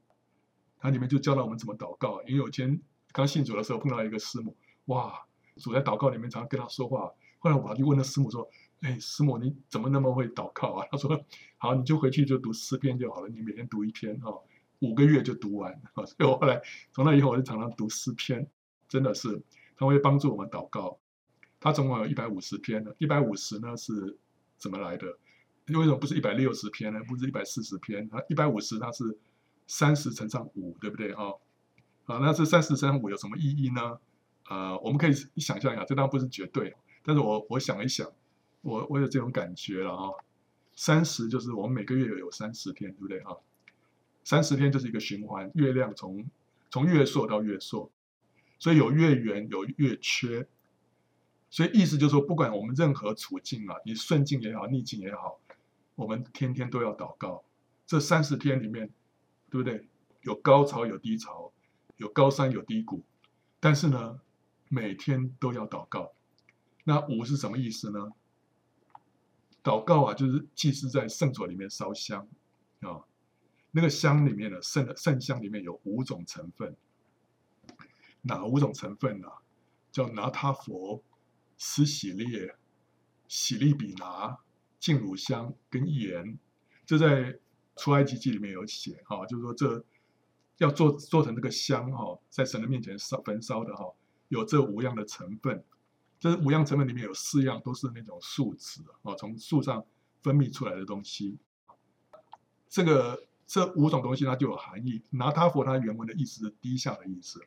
[0.78, 2.22] 它里面就教导我们怎么祷告。
[2.24, 5.26] 因为有天刚信主的时候碰到一个师母，哇，
[5.58, 7.12] 主在祷告里面常常跟他说话。
[7.40, 8.50] 后来我跑去问那师母说。
[8.82, 10.88] 哎，师母，你怎么那么会祷告啊？
[10.90, 11.22] 他说
[11.60, 14.42] ：“好，你就回去就读诗篇就好了，你每天读一篇哦，
[14.80, 16.62] 五个月就读完。”所以我后来
[16.94, 18.48] 从那以后我就常常读诗篇，
[18.88, 19.44] 真的是
[19.76, 20.98] 它会帮助我们祷告。
[21.60, 24.18] 它总共有一百五十篇呢，一百五十呢是
[24.58, 25.20] 怎么来的？
[25.78, 27.00] 为什么不是一百六十篇呢？
[27.08, 28.08] 不是一百四十篇？
[28.12, 29.18] 啊一百五十它是
[29.68, 31.32] 三十乘上五，对不对啊？
[32.06, 34.00] 好，那这三十乘上五有什么意义呢？
[34.50, 38.10] 呃，我们可以想象一下，这当然不是绝对，但是我我想一想。
[38.62, 40.12] 我我有这种感觉了啊，
[40.76, 43.32] 三十就是我们每个月有三十天，对不对啊？
[44.26, 46.26] 三十天就是一个循环，月亮从
[46.70, 47.90] 从月朔到月朔，
[48.60, 50.46] 所以有月圆有月缺，
[51.50, 55.40] 所以意思就是说，不管我们任何处境啊，你顺境也好，逆境也好，
[56.00, 57.44] 我们天天都要祷告。
[57.86, 58.90] 这三十天里面，
[59.50, 59.86] 对不对？
[60.22, 61.52] 有高潮有低潮，
[61.98, 63.04] 有高山有低谷，
[63.60, 64.22] 但是呢，
[64.70, 66.14] 每天都要祷告。
[66.86, 68.14] 那五是什么意思呢？
[69.62, 72.26] 祷告啊，就是祭司在圣所里面烧香
[72.80, 73.04] 啊，
[73.72, 76.78] 那个香里面的圣的圣香里面有五种成分，
[78.22, 79.28] 哪五种成分呢？
[79.92, 81.04] 叫拿他佛、
[81.58, 82.56] 施洗列、
[83.28, 84.38] 洗利比拿、
[84.80, 86.38] 净乳香跟盐。
[86.86, 87.38] 这在
[87.76, 89.84] 出埃及记里面有写哈，就是说这
[90.58, 93.94] 要做做成这个香哈，在神的面前烧焚烧的哈，
[94.30, 95.64] 有这五样的成分。
[96.20, 99.86] 这五样成分里面有四样都是那种树脂啊，从树上
[100.22, 101.38] 分泌出来的东西。
[102.68, 105.02] 这个这五种东西它就有含义。
[105.12, 107.40] 拿他佛它原文的意思是低下的意思，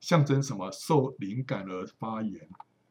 [0.00, 0.70] 象征什么？
[0.70, 2.46] 受灵感而发言。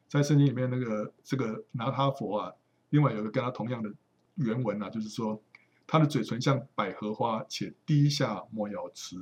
[0.08, 2.52] 在圣经里面那个这个拿他佛啊，
[2.94, 3.92] 另外有个跟他同样的
[4.36, 5.42] 原文啊，就是说
[5.84, 9.16] 他的嘴唇像百合花，且低下莫要吃。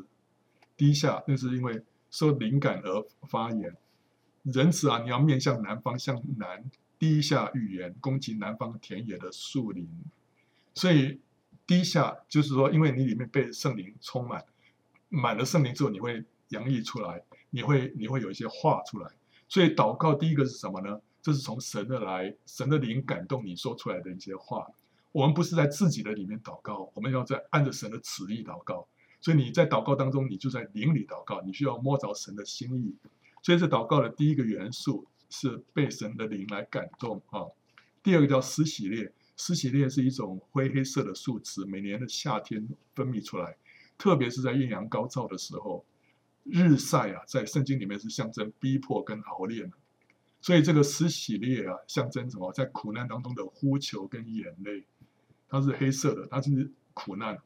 [0.77, 3.75] 低下那是因为受灵感而发言。
[4.43, 6.63] 人子啊，你要面向南方，向南
[6.99, 9.89] 低下预言，攻击南方田野的树林。
[10.75, 11.19] 所以
[11.67, 14.45] 低下就是说，因为你里面被圣灵充满，
[15.09, 19.11] 满了圣灵之后，你会洋溢出来，你会你会有一些话出来。
[19.49, 21.01] 所以祷告第一个是什么呢？
[21.23, 24.67] 这是从神的来，神的灵感动你说出来的一些话。
[25.13, 28.87] 我们不是在自己的里面祷告，我们要在按着神的旨意祷告。
[29.21, 32.97] 所以你在祷告当中，你就在灵里祷告，你需要摸着神的心意。
[33.41, 37.47] 所以，这祷告的第一个元素是被神的灵来感动啊。
[38.03, 43.57] 第二个叫施洗列，施洗列是一种灰黑色的树脂，每年的夏天分泌出来，
[43.97, 45.85] 特别是在艳阳高照的时候，
[46.43, 49.71] 日晒啊，在圣经里面是象征逼迫跟熬炼。
[50.43, 52.53] 所以，这个施洗列啊，象征什么？
[52.53, 54.85] 在苦难当中的呼求跟眼泪，
[55.49, 57.39] 它是黑色的，它是苦难。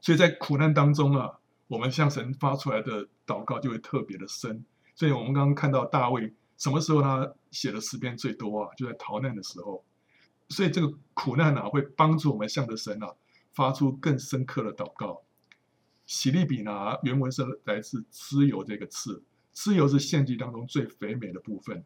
[0.00, 1.40] 所以在苦难当中啊。
[1.68, 4.62] 我们向神发出来的祷告就会特别的深，
[4.94, 8.74] 所以我们刚刚看到大卫什么时候他写的诗篇最多啊？
[8.76, 9.82] 就在逃难的时候，
[10.50, 13.14] 所以这个苦难啊会帮助我们向着神啊
[13.54, 15.22] 发出更深刻的祷告。
[16.04, 21.84] 洗利比拿原文是来自脂油这个字，脂油是献祭当中最肥美的部分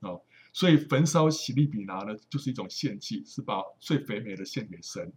[0.00, 0.18] 啊，
[0.52, 5.12] 所以焚烧洗利比拿呢就是一种献祭，是把最肥美的献给神，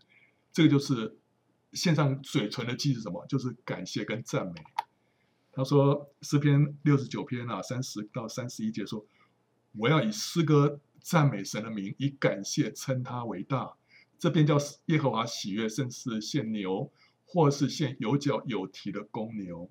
[0.51, 1.17] 这个就是。
[1.73, 3.25] 献上嘴唇的祭是什么？
[3.27, 4.53] 就是感谢跟赞美。
[5.51, 9.05] 他说诗篇六十九篇啊，三十到三十一节说
[9.75, 13.73] ：“我要以诗歌赞美神的名，以感谢称他为大。”
[14.17, 16.89] 这边叫耶和华喜悦，甚是献牛，
[17.25, 19.69] 或是献有角有蹄的公牛。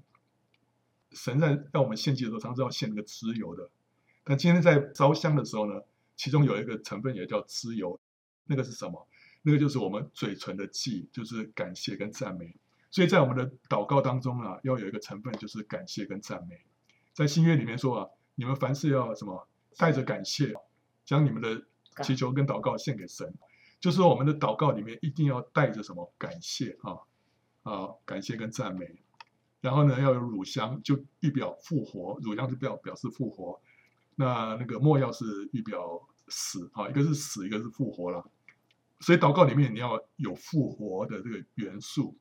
[1.15, 3.71] 神在让我们献祭的时候，常常要献那个脂油的。
[4.25, 5.81] 但今天在烧香的时候呢，
[6.17, 7.99] 其中有一个成分也叫脂油，
[8.47, 9.07] 那个是什么？
[9.43, 12.57] 那个就是我们嘴唇的祭，就是感谢跟赞美。
[12.91, 16.61] 所以在我们的祷告当中啊，要有一个成分就是感谢跟赞美。
[17.13, 19.47] 在新约里面说啊，你们凡事要什么？
[19.77, 20.55] 带着感谢，
[21.05, 21.63] 将你们的
[22.03, 23.35] 祈求跟祷告献给神。
[23.81, 26.15] 就是说，我们的祷告里面一定要带着什么？
[26.17, 26.97] 感谢啊
[27.65, 29.04] 啊，感谢跟赞美。
[29.65, 32.19] 然后呢，要有乳香，就预表复活。
[32.21, 33.59] 乳香是表表示复活。
[34.15, 38.23] 那那个墨药是预表死啊，一个是死，一个是复活了。
[39.01, 42.15] 所以祷告里面你要有复活的这个元素。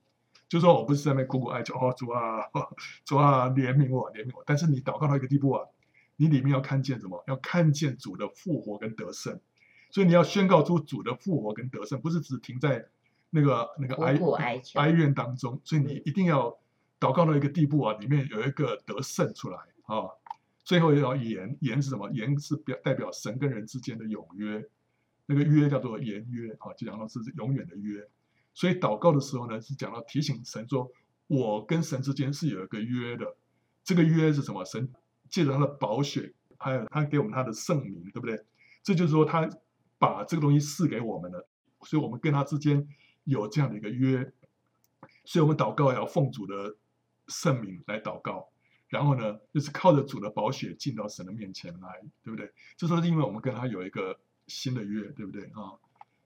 [0.47, 2.43] 就是说我不是在那边苦苦哀求哦，主啊，
[3.03, 4.41] 主啊，怜悯我，怜悯我。
[4.45, 5.67] 但是你祷告到一个地步啊，
[6.15, 7.21] 你里面要看见什么？
[7.27, 9.37] 要看见主的复活跟得胜。
[9.91, 12.87] 所以你要宣告出主的复活跟得胜，不是只停在
[13.31, 15.59] 那个那个哀哀，哀怨当中。
[15.65, 16.57] 所以你一定要
[17.03, 20.07] 祷告到一个地步啊，里面有一个得胜出来啊。
[20.63, 22.09] 最后要言，言是什么？
[22.11, 24.65] 言是表代表神跟人之间的永约，
[25.25, 28.07] 那个约叫做言约啊，就讲到是永远的约。
[28.53, 30.89] 所以祷告的时候呢，是讲到提醒神说，
[31.27, 33.35] 我跟神之间是有一个约的。
[33.83, 34.63] 这个约是什么？
[34.63, 34.89] 神
[35.29, 38.41] 借着他的宝血，还有他给我们他的圣名，对不对？
[38.81, 39.49] 这就是说他
[39.97, 41.45] 把这个东西赐给我们了，
[41.81, 42.87] 所以我们跟他之间
[43.25, 44.31] 有这样的一个约。
[45.25, 46.77] 所以我们祷告要奉主的
[47.27, 48.49] 圣名来祷告，
[48.87, 52.51] 然后呢，就是靠着主的宝血进到神的面前来，对不对？
[52.77, 55.79] 这是因为我们跟他有一个新的约，对不对啊？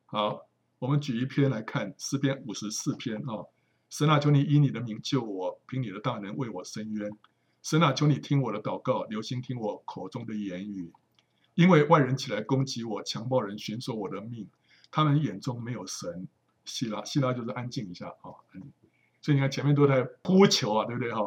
[0.05, 0.47] 好。
[0.79, 3.43] 我们举一篇来看，诗篇五十四篇啊、
[3.89, 7.09] 神啊，求你以你的名救我，凭你的大能为我伸冤。
[7.63, 10.93] 神啊，求你听我的祷告，留心听我口中的言语，
[11.55, 14.47] 因为外人起来攻击我，强暴人寻索我的命，
[14.91, 16.27] 他们眼中没有神。
[16.63, 18.29] 希拉，希拉就是安静一下啊、
[19.27, 21.19] 所以你看前面都在呼求啊，对不对哈？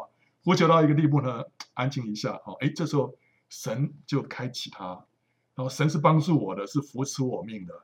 [0.43, 1.43] 呼求到一个地步呢，
[1.75, 3.15] 安静一下哦，哎，这时候
[3.47, 5.05] 神就开启他，
[5.53, 7.75] 然后神是帮助我的，是扶持我命的。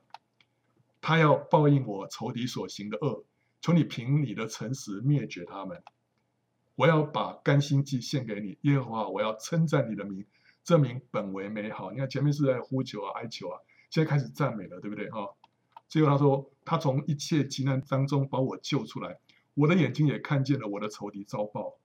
[1.00, 3.22] 他要报应我仇敌所行的恶，
[3.60, 5.80] 求你凭你的诚实灭绝他们。
[6.74, 10.26] 我要把甘心祭献给你，耶和华，我要称赞你的名，
[10.64, 11.92] 这名本为美好。
[11.92, 15.28] 你看前面是在呼求啊、哀求啊，现在开始赞美了，对不对哈？
[15.86, 19.16] 最后他说，他从一切急难当中把我救出来，
[19.58, 21.76] 我的眼睛也看见了我的仇敌遭报。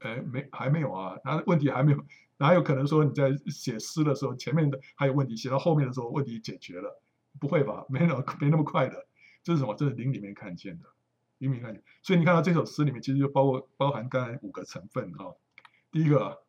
[0.00, 1.16] 哎，没还没有啊？
[1.24, 2.04] 那问题还没有，
[2.36, 7.00] 哪有可能说你在写诗的时候，前面的还有问题，写到后面的时候问题解决了？
[7.38, 7.86] 不会吧？
[7.88, 9.06] 没那么没那么快的。
[9.44, 9.74] 这是什么？
[9.76, 10.88] 这是灵里面看见的，
[11.38, 11.80] 灵里面看见。
[12.02, 15.32] 所以你看到这首诗里面，其实就包括包含刚才五个成分啊。
[15.92, 16.42] 第一个，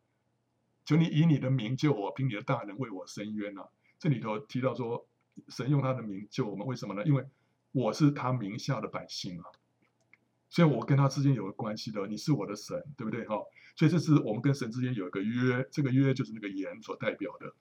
[0.86, 3.68] 求你以你的名救我，凭你的大能为我伸冤啊。
[4.00, 5.08] 这里头提到说，
[5.50, 7.04] 神用他的名救我们，为什么呢？
[7.06, 7.24] 因为
[7.72, 9.46] 我是他名下的百姓啊，
[10.50, 12.06] 所以我跟他之间有个关系的。
[12.08, 13.26] 你是我的神，对不对？
[13.26, 13.36] 哈，
[13.76, 17.54] 所以这是我们跟神之间有一个约，这个约就是那个言所代表的。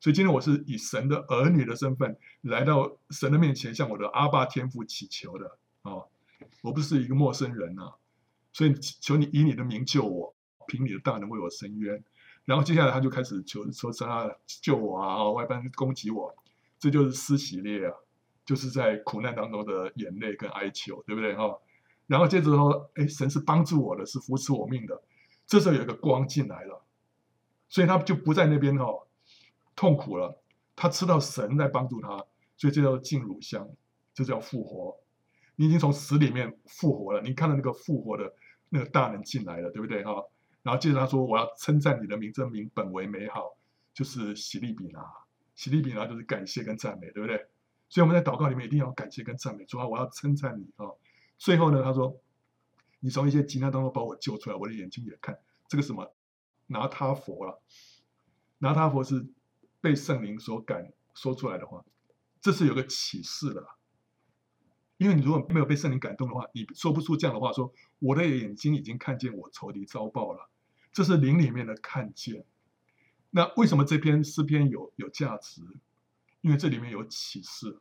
[0.00, 6.02] 所以今天我是以神的儿女的身份来到神的面前，向我的阿爸天父祈求的啊、
[6.62, 7.92] 我不是一个陌生人呐、啊，
[8.52, 10.34] 所以求你以你的名救我，
[10.66, 12.02] 凭你的大能为我伸冤。
[12.44, 15.30] 然后接下来他就开始求说神啊救我啊！
[15.30, 16.34] 外邦攻击我，
[16.80, 17.94] 这就是施洗列啊，
[18.44, 21.56] 就是在苦难当中的眼泪跟哀求，对不对哈？
[22.12, 25.02] 然后接着说，哎，神是帮助我的，是扶持我命的。
[25.46, 26.84] 这时候有一个光进来了，
[27.70, 28.84] 所以他就不在那边哈。
[29.74, 30.38] 痛苦了，
[30.76, 32.08] 他知道神在帮助他，
[32.58, 33.66] 所以这叫进乳香，
[34.12, 34.94] 这叫复活。
[35.56, 38.30] 你已经从死里面复活了，你看到那个复活的
[38.68, 40.22] 那个大能进来了，对不对哈？
[40.62, 43.56] 然后接着他说：“我要称赞你的名，这名本为美好，
[43.94, 45.02] 就是喜利比拿。
[45.54, 47.46] 喜利比拿就是感谢跟赞美，对不对？
[47.88, 50.92] 所以我们在祷告里面一定要感谢跟赞美，主啊，我要称赞你啊。
[51.42, 52.20] 最后呢，他说：
[53.00, 55.36] 你从一些急难当中把我救出来，我的眼睛也看
[55.68, 56.14] 这个什么
[56.68, 57.60] 拿他佛了，
[58.58, 59.26] 拿他佛是。”
[59.82, 61.84] 被圣灵所感说出来的话，
[62.40, 63.66] 这是有个启示的。
[64.96, 67.52] 因为你如果没有被圣灵感动的话，你说不出这样的话。
[67.52, 70.48] 说我的眼睛已经看见我仇敌遭报了，
[70.92, 72.44] 这是灵里面的看见。
[73.30, 75.62] 那为什么这篇诗篇有有价值？
[76.42, 77.80] 因为这里面有启示。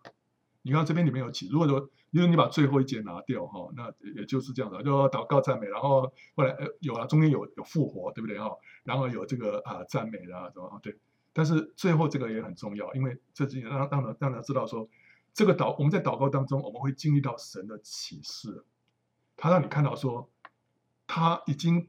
[0.62, 1.52] 你看这边里面有启示。
[1.54, 8.52] 如果说因为你把最后一节拿掉哈，那也就是这样的，就祷告赞美，然后后来呃有了中间有有复活，对不对哈？
[8.84, 10.98] 然后有这个啊赞美啦，什么对。
[11.34, 14.90] 但是最后这个也很重要，因为这让让让让人知道说，
[15.34, 18.66] 这个祷我们在祷告当中，我们会经历到神的启示，
[19.38, 20.30] 他让你看到说，
[21.08, 21.88] 他已经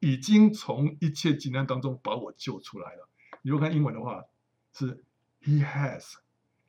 [0.00, 3.08] 已经从一切急难当中把我救出来了。
[3.40, 4.22] 你如果看英文的话，
[4.74, 5.02] 是
[5.42, 6.16] He has，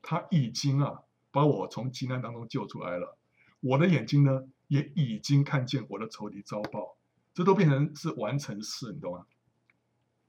[0.01, 1.01] 他已经啊
[1.33, 3.17] 把我从急难当中救出来了。
[3.59, 6.95] 我的眼睛呢也已经看见我的仇敌遭报，
[7.33, 9.25] 这都变成是完成式，你懂吗？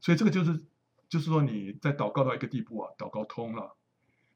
[0.01, 0.65] 所以这个就是。
[1.07, 3.77] 就是说你在祷告到一个地步啊，祷告通了，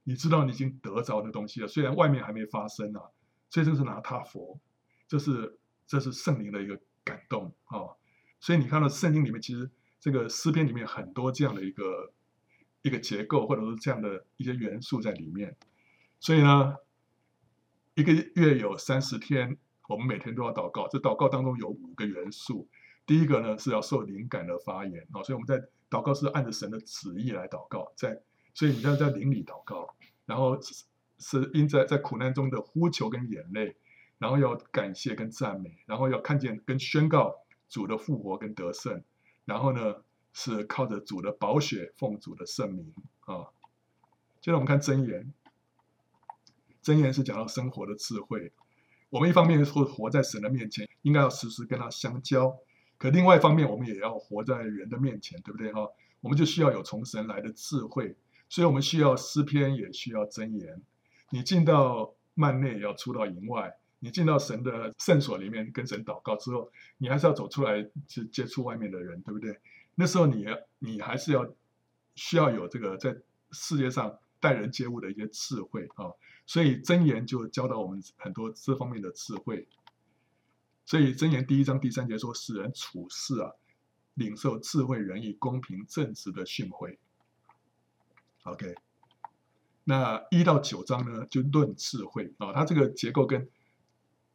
[0.04, 3.02] 你知道你已经得着的东西了，虽然外面还没发生啊。
[3.50, 4.60] 所以这是拿他佛，
[5.08, 5.58] 这是
[5.88, 7.98] 这是圣灵的一个感动啊、
[8.38, 12.12] 所以你看到圣经里面，其实这个诗篇里面很多这样的一个
[12.82, 15.56] 一个结构，或者是这样的一些元素在里面。
[16.20, 16.76] 所以呢，
[17.94, 19.56] 一个月有三十天，
[19.88, 20.88] 我们每天都要祷告。
[20.88, 22.68] 这祷告当中有五个元素。
[23.06, 28.20] 第一个呢是要受灵感的发言啊、所以我们在祷告是按着神的旨意来祷告，在
[28.54, 29.94] 所以你要在灵里祷告，
[30.26, 30.58] 然后。
[31.20, 33.74] 是因在在苦难中的呼求跟眼泪，
[34.18, 37.34] 然后要感谢跟赞美，然后要看见跟宣告
[37.68, 39.02] 主的复活跟得胜，
[39.44, 39.96] 然后呢
[40.32, 43.48] 是靠着主的宝血奉主的圣名啊。
[44.40, 45.34] 接着我们看箴言，
[46.89, 48.51] 箴言是讲到生活的智慧。
[49.11, 52.57] 我们一方面会活在神的面前，应该要时时跟他相交；
[52.97, 55.86] 可另外一方面，我们也要活在人的面前，对不对哈？
[56.22, 58.16] 我们就需要有从神来的智慧，
[58.49, 60.80] 所以我们需要诗篇，也需要箴言。
[61.30, 63.68] 你进到幔内，要出到营外；
[63.99, 69.59] 你进到神的圣所里面，跟神祷告之后，你还是要走出来去接触外面的人，对不对？
[69.95, 70.47] 那时候你
[70.78, 71.47] 你还是要
[72.14, 73.14] 需要有这个在
[73.51, 76.12] 世界上待人接物的一些智慧啊。
[76.49, 79.68] 所以真言就教导我们很多这方面的智慧。
[80.86, 83.53] 所以真言第一章第三节说：“使人处事啊，
[84.14, 86.96] 领受智慧、仁义、公平、正直的训诲。”
[88.44, 88.74] OK。
[89.84, 93.46] 那一到九章呢，就论智慧啊，它这个结构跟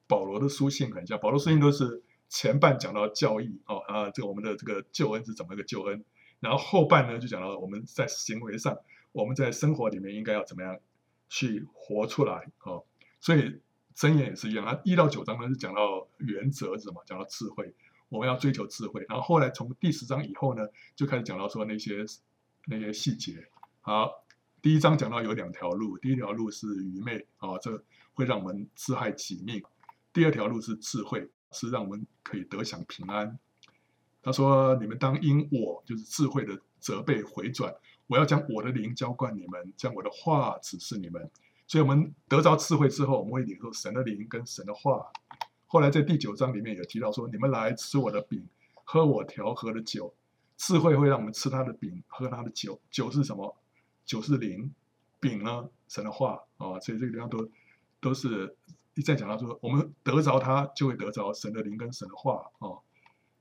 [0.06, 1.20] 保罗的书信很像。
[1.20, 6.06] 保罗书信都是前半讲到教义哦啊，这个我们的这个救恩是怎么一个救恩，
[6.40, 8.78] 然后后半呢就讲到我们在行为上，
[9.12, 10.80] 我们在生活里面应该要怎么样
[11.34, 12.86] 去活出来哦。
[13.20, 13.60] 所以
[13.96, 17.02] 箴言也是一样啊，一到九章呢是讲到原则是什么？
[17.08, 17.74] 讲到智慧，
[18.10, 19.04] 我们要追求智慧。
[19.10, 20.64] 然后后来从第十章以后呢，
[20.96, 22.06] 就开始讲到说那些
[22.68, 23.48] 那些细节。
[23.82, 24.22] 好。
[24.62, 29.60] 第一章讲到有两条路，第一条路是愚昧啊，这会让我们自害己命；
[30.14, 33.38] 第二条路是智慧，是让我们可以得享平安。
[34.22, 37.76] 他说：“你们当因我就是智慧的责备回转，
[38.14, 41.32] 我要将我的灵浇灌你们，将我的话指示你们。”
[41.66, 45.12] 所以，我们得着智慧之后，我们会领受神的灵跟神的话。
[45.66, 48.46] 后来在第九章里面有提到说：“你们来吃我的饼，
[48.84, 50.14] 喝我调和的酒。”
[50.56, 52.80] 智慧会让我们吃他的饼，喝他的酒。
[52.92, 53.56] 酒是什么？
[54.06, 54.72] 酒是灵，
[55.20, 55.68] 饼呢？
[55.88, 57.50] 神的话啊，所以这个地方都
[58.00, 58.56] 都是
[58.94, 62.78] 一再讲到说，我们得着它，就会得着神的灵跟神的话啊。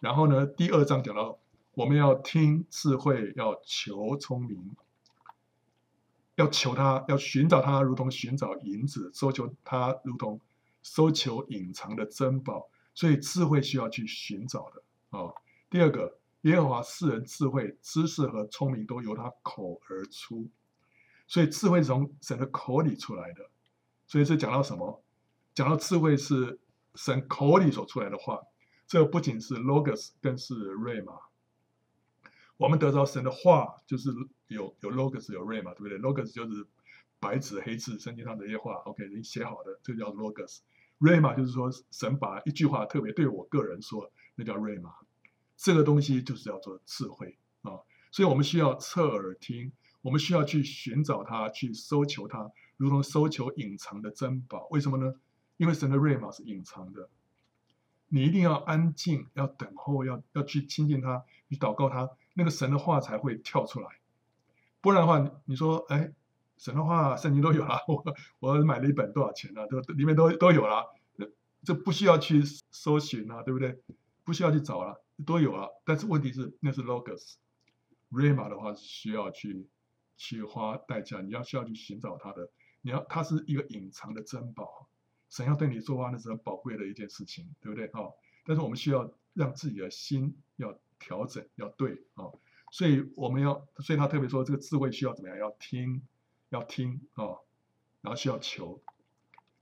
[0.01, 1.39] 然后呢，第二章讲到
[1.75, 4.75] 我们要听智慧，要求聪明，
[6.37, 10.41] 要求他，要寻找他，如同寻找银子，搜求他，如同
[10.83, 12.69] 搜求隐藏的珍宝。
[12.95, 14.83] 所以智慧需要去寻找的
[15.19, 15.33] 啊。
[15.69, 16.19] 第二个。
[16.43, 20.51] 耶和华世人智慧、知识和聪明，都由他口而出，
[21.29, 23.49] 所以智慧是从神的口里出来的。
[24.09, 25.01] 所以这讲到什么？
[25.55, 26.59] 讲到智慧是
[26.97, 28.41] 神口里所出来的话，
[28.89, 31.21] 这不仅是 logos，更是 rhema。
[32.63, 34.11] 我们得到神的话，就是
[34.47, 36.65] 有有 logos 有 rhema，对不对？logos 就是
[37.19, 40.61] 白纸黑字圣经上的一些话，OK，你写好的，这个叫 logos。
[41.01, 44.93] rhema 就是说神把一句话特别对我个人说，那叫 rhema。
[45.57, 47.83] 这个东西就是叫做智慧啊，
[48.13, 54.69] 所以我们需要侧耳听，我们需要去寻找它，去搜求它，如同搜求隐藏的珍宝。
[54.71, 55.13] 为什么呢？
[55.57, 57.09] 因为神的瑞玛是隐藏的，
[58.07, 63.89] 你一定要安静，要等候，要要去亲近他，去祷告他，那个神的话才会跳出来。
[64.81, 66.13] 不然的话，你说，哎，
[66.57, 68.05] 神的话圣经都有了， 我
[68.41, 69.67] 我买了一本多少钱呢？
[69.69, 70.87] 都里面都都有了，
[71.65, 73.81] 这不需要去搜寻啊，对不对？
[74.25, 75.03] 不需要去找了。
[75.25, 79.69] 都有了，但是问题是那是 logos，rhema 的话是需要去
[80.17, 84.89] 去花代价，你要需要去寻找它的，你要它是一个隐藏的珍宝，
[85.31, 88.11] 神要对你做话那是很宝贵的一件事情，对不对啊？
[88.45, 92.31] 但是我们需要让自己的心要调整，要对啊，
[92.71, 95.37] 所以我们要，所以他特别说这个智慧需要怎么样？
[95.37, 96.01] 要听，
[96.51, 97.43] 要听啊，
[98.01, 98.81] 然后需要求。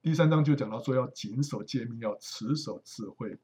[0.02, 3.38] 第三章就讲到说要谨守诫命，要持守智慧。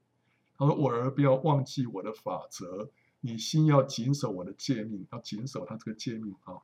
[0.59, 2.91] 他说：“我儿，不要忘记我的法则，
[3.21, 6.55] 你心要谨守我的诫命，要谨守他这个诫命啊。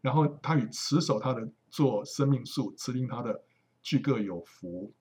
[0.00, 3.42] 然后他与持守他的做生命树，持定他的
[3.82, 4.92] 俱各有福。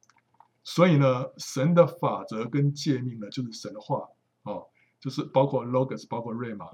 [0.64, 4.08] 所以呢，神的法则跟诫命呢，就是神的话
[4.44, 4.62] 啊，
[5.02, 6.68] 就是包括 logos，包括瑞玛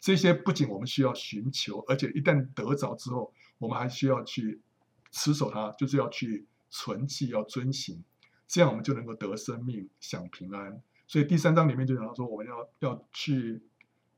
[0.00, 4.62] 这些，不仅我们需要寻求，而且一旦得着之后，我们还需要去
[5.10, 8.04] 持守它，就是要去存记，要遵行，
[8.46, 13.60] 这样我们就能够得生命，享平安。”所以第三章里面就讲到说，我们要要去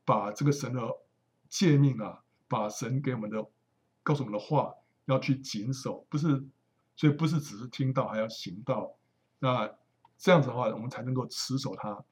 [0.05, 0.81] 把这个神的
[1.49, 3.43] 诫命啊，把神给我们的
[4.03, 4.75] 告诉我们的话，
[5.05, 6.43] 要去谨守，不是，
[6.95, 8.97] 所以不是只是听到，还要行道。
[9.39, 9.73] 那
[10.17, 12.03] 这样子的话，我们才能够持守它。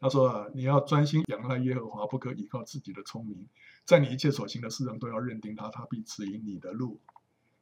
[0.00, 3.46] 他说啊，你要专心仰赖耶和华，不可依靠自己的聪明，
[3.84, 6.98] 在你一切所行的事上都要认定他，他必指引你的路。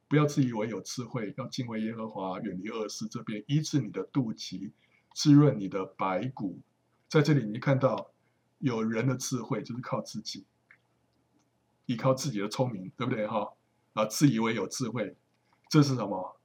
[0.06, 4.70] 不要自以为有智慧，要敬畏耶和华，远离恶事，这边医治你的肚脐，
[5.14, 6.60] 滋润你的白骨。
[7.08, 8.12] 在这里，你看到
[8.58, 10.46] 有人的智慧就是靠自己，
[11.86, 13.26] 依靠自己的聪明，对不对？
[13.26, 13.52] 哈
[13.94, 15.16] 啊，自以为有智慧，
[15.68, 16.40] 这是什么？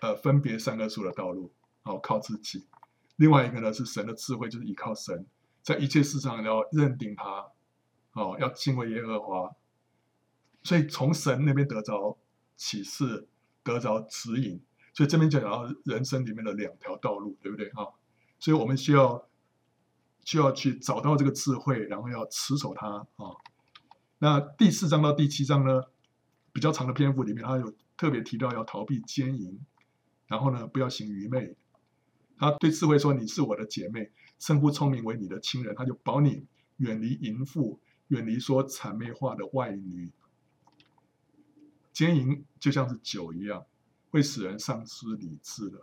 [0.00, 2.66] 呃，分别善恶树的道路，好靠自己。
[3.20, 5.26] 另外一个呢，是神的智慧，就是依靠神，
[5.62, 7.46] 在一切事上要认定他，
[8.14, 9.54] 哦，要敬畏耶和华，
[10.62, 12.16] 所以从神那边得着
[12.56, 13.28] 启示，
[13.62, 14.58] 得着指引，
[14.94, 17.92] 所以这边就讲到人生里面的两条道路，对不对啊？
[18.38, 19.28] 所以我们需要
[20.24, 23.36] 需要去找到这个智慧，然后要持守它啊。
[24.18, 25.82] 那第四章到第七章呢，
[26.54, 29.60] 比较长的篇幅里面，他有特别提到要逃避奸淫，
[30.26, 31.54] 然后呢，不要行愚昧。
[32.40, 36.46] 他对智慧说：“你是我的姐妹，称呼聪明为你的亲人。”他就保你
[36.78, 37.78] 远离淫妇，
[38.08, 40.10] 远离说谄媚话的外女。
[41.92, 43.66] 奸淫就像是酒一样，
[44.08, 45.82] 会使人丧失理智的。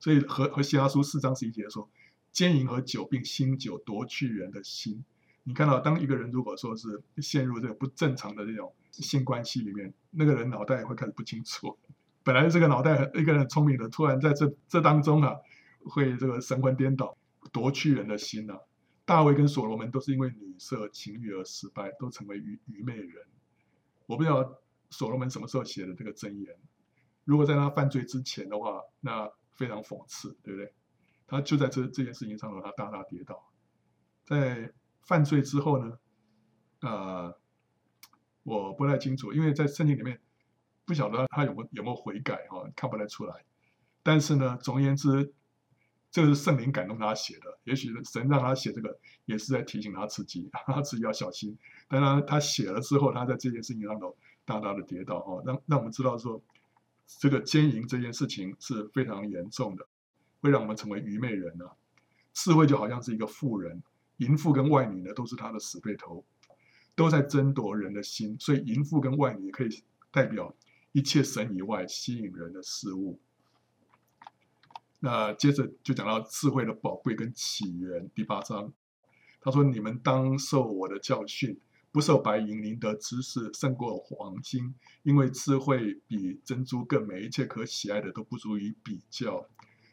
[0.00, 1.88] 所以和和西阿书四章十一节说
[2.32, 5.04] ：“奸淫和酒并新酒夺去人的心。”
[5.44, 11.78] 你看到，当一个人如果说是陷入这个不正常的这种性关系里面，那个人脑袋会开始不清楚。
[12.24, 15.36] 本来这个脑袋一个人很聪明的，突然在这这当中啊。
[15.84, 17.16] 会这个神魂颠倒，
[17.52, 18.60] 夺去人的心呐、啊。
[19.04, 23.26] 大卫跟所罗门都是因为女色情欲而失败，都成为愚愚昧人。
[24.06, 24.58] 我不知道
[24.90, 26.56] 所罗门什么时候写的这个箴言。
[27.24, 30.72] 如果在他犯罪之前的话，那非常讽刺，对不对？
[31.26, 33.52] 他就在这这件事情上头，他大大跌倒。
[34.24, 34.72] 在
[35.02, 35.98] 犯罪之后呢，
[36.82, 37.36] 呃，
[38.44, 40.20] 我不太清楚，因为在圣经里面
[40.84, 43.44] 不晓得他有没有有没有悔改哈、看不太出来。
[44.04, 45.34] 但是呢，总而言之。
[46.12, 51.56] 这是圣灵感动他写的，也许神让他写这个，也是在提醒他自己， 他自己要小心。
[51.88, 56.42] 当然，他写了之后，他在这件事情上头大大的跌倒哦，让让我们知道说，
[57.06, 59.86] 这个奸淫这件事情是非常严重的，
[60.42, 61.72] 会让我们成为愚昧人呢、啊。
[62.34, 63.82] 智慧就好像是一个妇人，
[64.18, 66.22] 淫妇跟外女呢都是他的死对头，
[66.94, 70.54] 都在争夺人的心，所以淫妇跟外女可以代表
[70.92, 73.18] 一切神以外吸引人的事物。
[75.04, 78.72] 那接着就讲到智慧的宝贵跟起源，第八章，
[79.40, 81.58] 他说：“你们当受我的教训，
[81.90, 89.44] 不受白银，宁得知识胜过黄金，因为智慧比珍珠更美，一切可喜爱的都不足以比较。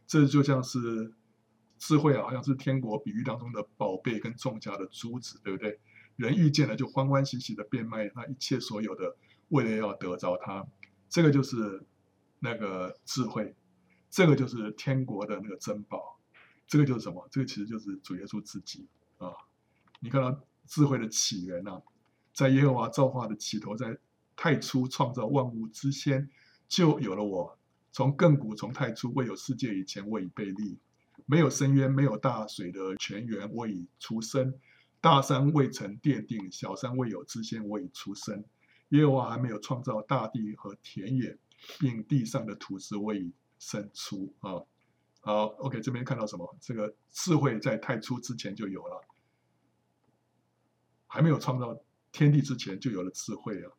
[0.05, 1.12] 这就像是
[1.80, 5.80] 智慧啊，好像是天国比喻当中的宝贝跟重价的珠子，对不对？
[6.18, 9.16] 人遇见了就欢欢喜喜的变卖他一切所有的，
[9.47, 10.68] 为了要得着它。
[11.10, 11.84] 这个就是
[12.38, 13.55] 那个智慧。”
[14.10, 16.20] 这个就是天国的那个珍宝，
[16.68, 17.28] 这个就是什么？
[17.32, 18.88] 这个其实就是主耶稣自己
[19.18, 19.32] 啊！
[19.99, 21.82] 你看到智慧的起源啊，
[22.34, 23.97] 在耶和华造化的起头，在
[24.36, 26.30] 太初创造万物之先，
[26.68, 27.57] 就有了我。
[27.91, 30.78] 从亘古从太初未有世界以前，我已被立；
[31.26, 34.53] 没有深渊，没有大水的泉源，我已出生；
[35.01, 38.45] 大山未曾奠定，小山未有之先，我已出生。
[38.89, 41.38] 耶和华还没有创造大地和田野，
[41.80, 43.34] 并地上的土石，我已。
[43.60, 44.64] 生出啊，
[45.20, 46.57] 好，OK，这边看到什么？
[46.60, 49.01] 这个智慧在太初之前就有了，
[51.05, 51.78] 还没有创造
[52.12, 53.72] 天地之前就有了智慧啊。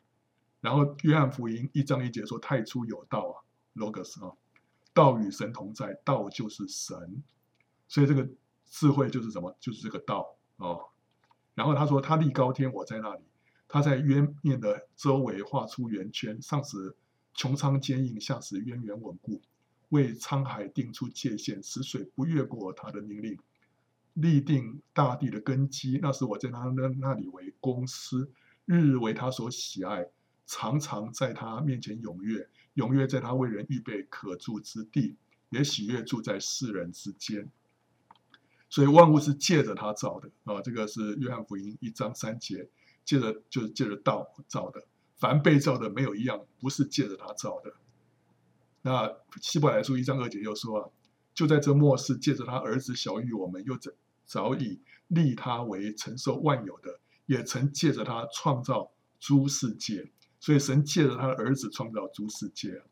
[0.61, 3.35] 然后约翰福音一章一节说：“太初有道啊
[3.74, 4.37] ，Logos 啊，
[4.93, 7.22] 道与神同在，道就是神。”
[7.89, 8.28] 所以这个
[8.66, 9.57] 智慧就是什么？
[9.59, 10.76] 就是这个道啊。
[11.55, 13.22] 然后他说：“他立高天，我在那里；
[13.66, 16.95] 他在渊面的周围画出圆圈，上使
[17.35, 19.41] 穹苍坚硬，下使渊源稳固。”
[19.91, 23.38] 为沧海定出界限，使水不越过他的命令，
[24.14, 26.01] 立定大地的根基。
[26.03, 28.28] 那时我在他那那里为公师，
[28.66, 30.07] 日日为他所喜爱，
[30.47, 35.16] 常常在他面前踊跃，踊跃在他为人预备可住之地，
[35.51, 37.49] 也喜悦住在世人之间。
[38.68, 42.68] 所以万物是借着他造的啊，这个是约翰福音一章三节，
[43.05, 44.86] 借着就是借着道造的。
[45.16, 47.74] 凡被造的没有一样不是借着他造的。
[48.83, 49.11] 那
[49.43, 50.89] 希伯来书一章二节又说啊，
[51.35, 53.91] 就在这末世，借着他儿子晓諭我们，又早
[54.24, 60.11] 早已立他为承受万有的，也曾借着他创造诸世界。
[60.39, 62.83] 所以神借着他的儿子创造诸世界。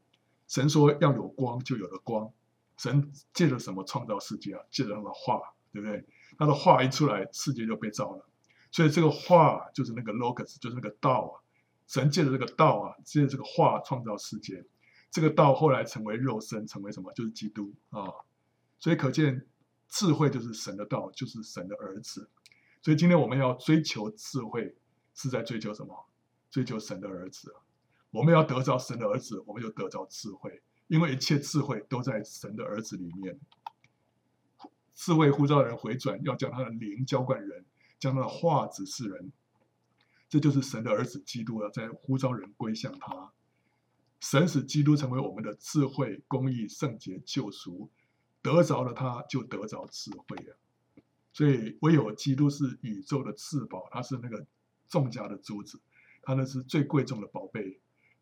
[0.47, 2.31] 神说要有光，就有了光。
[2.77, 4.63] 神借着什么创造世界啊？
[4.71, 5.41] 借着他的话，
[5.73, 6.05] 对不对？
[6.37, 8.27] 他的话一出来，世界就被造了。
[8.71, 11.41] 所以这个话就是那个 logos，就是那个道啊。
[11.87, 14.63] 神借着这个道啊，借着这个话创造世界，
[15.11, 17.13] 这个道后来成为肉身，成为什么？
[17.13, 18.09] 就是基督啊。
[18.79, 19.47] 所以可见
[19.89, 22.31] 智慧就是神的道，就是神的儿子。
[22.83, 24.77] 所以今天我们要追求智慧，
[25.15, 26.07] 是在追求什么？
[26.51, 27.55] 追求神的儿子。
[28.11, 33.39] 我们要得着神的儿子，我们就得着智慧，因为一切智慧都在神的儿子里面。
[34.95, 37.65] 智慧呼召人回转，要将他的灵浇灌人，
[37.99, 39.33] 将他的话指示人。
[40.29, 43.33] 这就是神的儿子基督要在呼召人归向他。
[44.21, 47.91] 神使基督成为我们的智慧、公义、圣洁、救赎，
[48.43, 50.57] 得着了他，就得着智慧了。
[51.33, 54.47] 所以唯有基督是宇宙的至宝，他是那个
[54.89, 55.81] 重价的珠子，
[56.23, 57.81] 他那是最贵重的宝贝。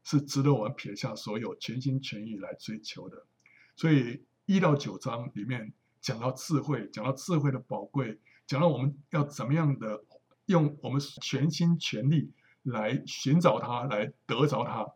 [0.09, 3.27] 是值得我们撇下所有，全心全意来追求的。
[3.75, 10.05] 所以一到九章里面讲到智慧，讲到智慧的宝贵，讲到我们要怎么样的
[10.45, 12.31] 用我们全心全力
[12.63, 14.87] 来寻找它，来得着它，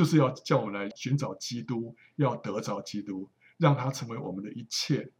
[0.00, 3.28] 就是要叫我们来寻找基督，要得着基督，
[3.58, 5.12] 让它成为我们的一切。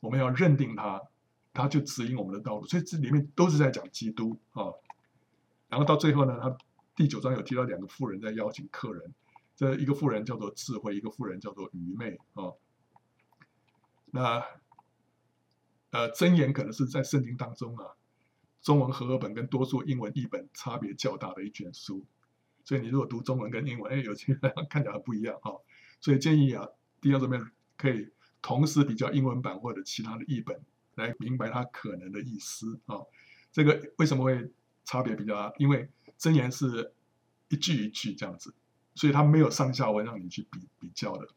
[0.00, 1.00] 我们要认定它，
[1.54, 2.66] 它就指引我们的道路。
[2.66, 4.64] 所以这里面都是在讲基督啊。
[5.70, 6.54] 然后到最后呢，他。
[6.94, 9.14] 第九章有提到两个妇人在邀请客人，
[9.56, 12.52] 这一个妇人叫做智慧，一个妇人叫做愚昧啊、
[14.10, 14.44] 那
[15.88, 17.96] 呃，箴言可能是在圣经当中啊，
[18.60, 22.04] 中文和合本跟多数英文译本差别较大的一卷书。
[22.64, 24.34] 所以你如果读中文跟英文，哎，有些
[24.70, 25.52] 看起来不一样啊、
[26.00, 26.66] 所以建议啊，
[27.00, 27.38] 弟兄姊妹
[27.76, 28.08] 可以
[28.40, 30.60] 同时比较英文版或者其他的译本，
[30.94, 33.00] 来明白它可能的意思啊、
[33.50, 34.50] 这个为什么会
[34.84, 35.52] 差别比较大？
[35.58, 35.88] 因为
[36.18, 36.92] 箴言是
[37.48, 38.54] 一句一句这样子，
[38.94, 41.28] 所以它没有上下文让你去比比较的，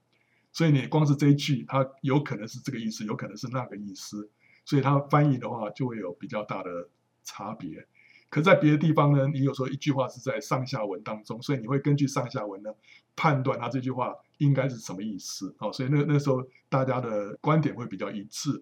[0.52, 4.30] 所以你光是这一句，它有可能是这个意思，有可能是那个意思，
[4.64, 6.90] 所以它翻译的话就会有比较大的
[7.24, 7.88] 差别。
[8.30, 12.70] 可在别的地方呢，你有时候一句话是在上下文当中，所以你会根据上下文呢
[13.16, 18.62] 判断他这句话应该是什么意思哦，所以那那时候大家的观点会比较一致，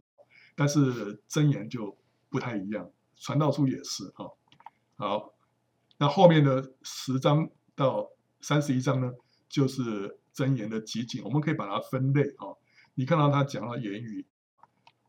[0.55, 1.97] 但是箴言就
[2.29, 4.27] 不太一样，传道书也是啊，
[4.95, 5.33] 好。
[5.99, 8.09] 那后面的十章到
[8.41, 9.11] 三十一章呢，
[9.47, 12.51] 就是箴言的集锦，我们可以把它分类啊。
[12.95, 14.25] 你看到他讲了言语，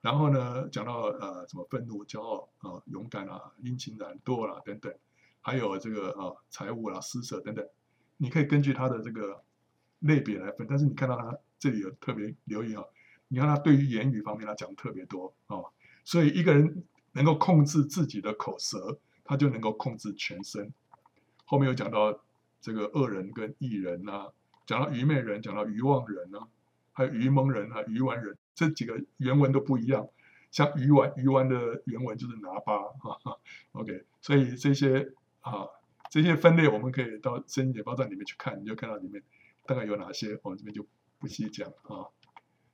[0.05, 4.95] 然后呢讲到呃什么愤怒、骄傲啊、勇敢啊、殷勤、懒惰啦等等，
[5.41, 7.67] 还有这个啊财物啦、施舍等等，
[8.19, 9.43] 你可以根据他的这个
[10.01, 10.67] 类别来分。
[10.69, 12.85] 但是你看到他这里有特别留意啊，
[13.29, 15.57] 你看他对于言语方面他讲特别多啊，
[16.05, 20.71] 所以一个人能够控制自己的口舌，他就能够控制全身。
[21.47, 22.21] 后面有讲到
[22.61, 24.29] 这个恶人跟义人啊，
[24.67, 26.47] 讲到愚昧人，讲到愚妄人啊，
[26.95, 30.09] 还有愚蒙人啊、愚顽人，这几个原文都不一样。
[30.51, 33.37] 像愚顽，愚顽的原文就是拿巴哈哈。
[33.73, 35.67] OK，所以这些啊，
[36.11, 39.23] 这些分类我们可以到圣经解报站里面去看，你就看到里面
[39.67, 40.87] 大概有哪些，我们这边就
[41.19, 42.07] 不细讲啊。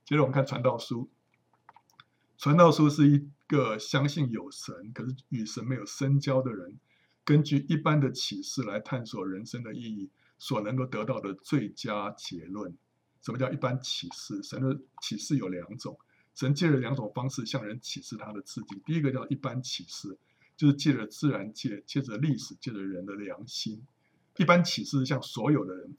[0.05, 1.09] 接着我们看传道书，
[2.37, 6.77] 传道书是一个相信有神，可是与神没有深交的人。
[7.23, 12.77] 根据一般的启示来探索人生的意义，所能够得到的最佳结论。
[13.21, 14.41] 什么叫一般启示？
[14.43, 15.97] 神的启示有两种，
[16.35, 18.81] 神借着两种方式向人启示他的自己。
[18.85, 20.17] 第一个叫一般启示，
[20.57, 23.85] 就是借着自然界、借着历史、借着人的良心。
[24.37, 25.95] 一般启示像所有的人，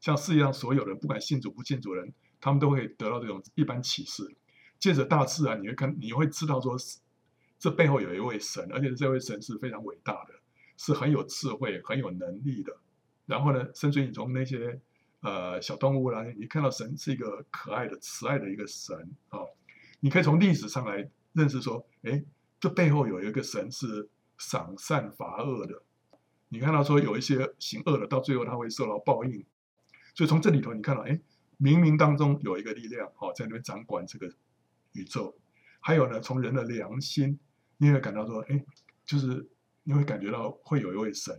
[0.00, 4.36] 像世界上所有人，不管信主不信主的人，他们都会得到这种一般启示。
[4.78, 6.76] 借着大自然，你会看，你会知道说，
[7.58, 10.34] 这背后有一位神，而且这位神是非常伟大的。
[10.78, 12.76] 是很有智慧、很有能力的。
[13.26, 14.80] 然后呢，甚至你从那些
[15.22, 18.96] 呃小动物啦，你看到神是一个可爱的、慈爱的一个神
[19.30, 19.48] 啊、哦。
[19.98, 22.22] 你可以从历史上来认识说，哎，
[22.60, 24.08] 这背后有一个神是
[24.38, 25.82] 赏善罚恶的。
[26.48, 29.44] 你看到说有一些行恶的，到最后他会受到报应。
[30.14, 31.18] 所以从这里头你看到，哎，
[31.58, 34.30] 冥冥当中有一个力量哦，在那边掌管这个
[34.92, 35.34] 宇宙。
[35.80, 37.38] 还有呢，从人的良心，
[37.78, 38.64] 你也会感到说，哎，
[39.06, 39.48] 就是。
[39.84, 41.36] 你会感觉到会有一位神，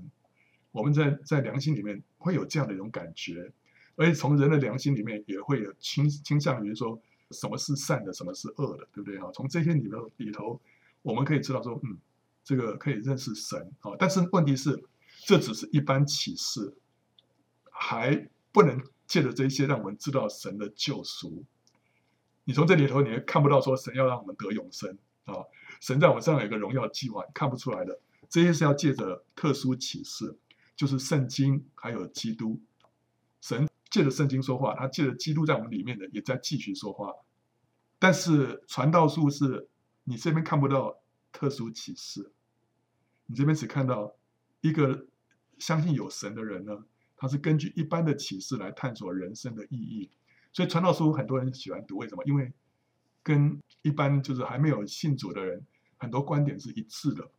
[0.73, 3.53] 我们在在良心里面会有这样的一种感觉，
[3.95, 6.99] 而且从人的良心里面也会有倾倾向于说
[7.31, 9.29] 什么是善的，什么是恶的，对不对啊？
[9.33, 10.59] 从这些里头里头，
[11.01, 11.97] 我们可以知道说，嗯，
[12.43, 13.91] 这个可以认识神啊。
[13.97, 14.83] 但是问题是，
[15.25, 16.75] 这只是一般启示，
[17.71, 21.43] 还不能借着这些让我们知道神的救赎。
[22.45, 25.35] 你从这里头，你也看不到说神要让我们得永生啊，
[25.79, 27.99] 神在我们身上有一个荣耀计划，看不出来的。
[28.29, 30.35] 这些是要借着特殊启示，
[30.75, 32.59] 就是圣经还有基督，
[33.41, 37.13] 神借着圣经说话，他借着基督在我们里面的也在继续说话。
[37.99, 39.69] 但是传道书是
[40.03, 40.97] 你这边看不到
[41.31, 42.31] 特殊启示，
[43.27, 44.15] 你这边只看到
[44.61, 45.05] 一个
[45.59, 46.83] 相信有神的人呢，
[47.15, 50.09] 他是根据一般的启示来探索人生的意义。
[50.51, 52.23] 所以传道书很多人喜欢读，为什么？
[52.25, 52.51] 因为
[53.21, 55.63] 跟一般就是还没有信主的人，
[55.97, 57.29] 很多观点是一致的。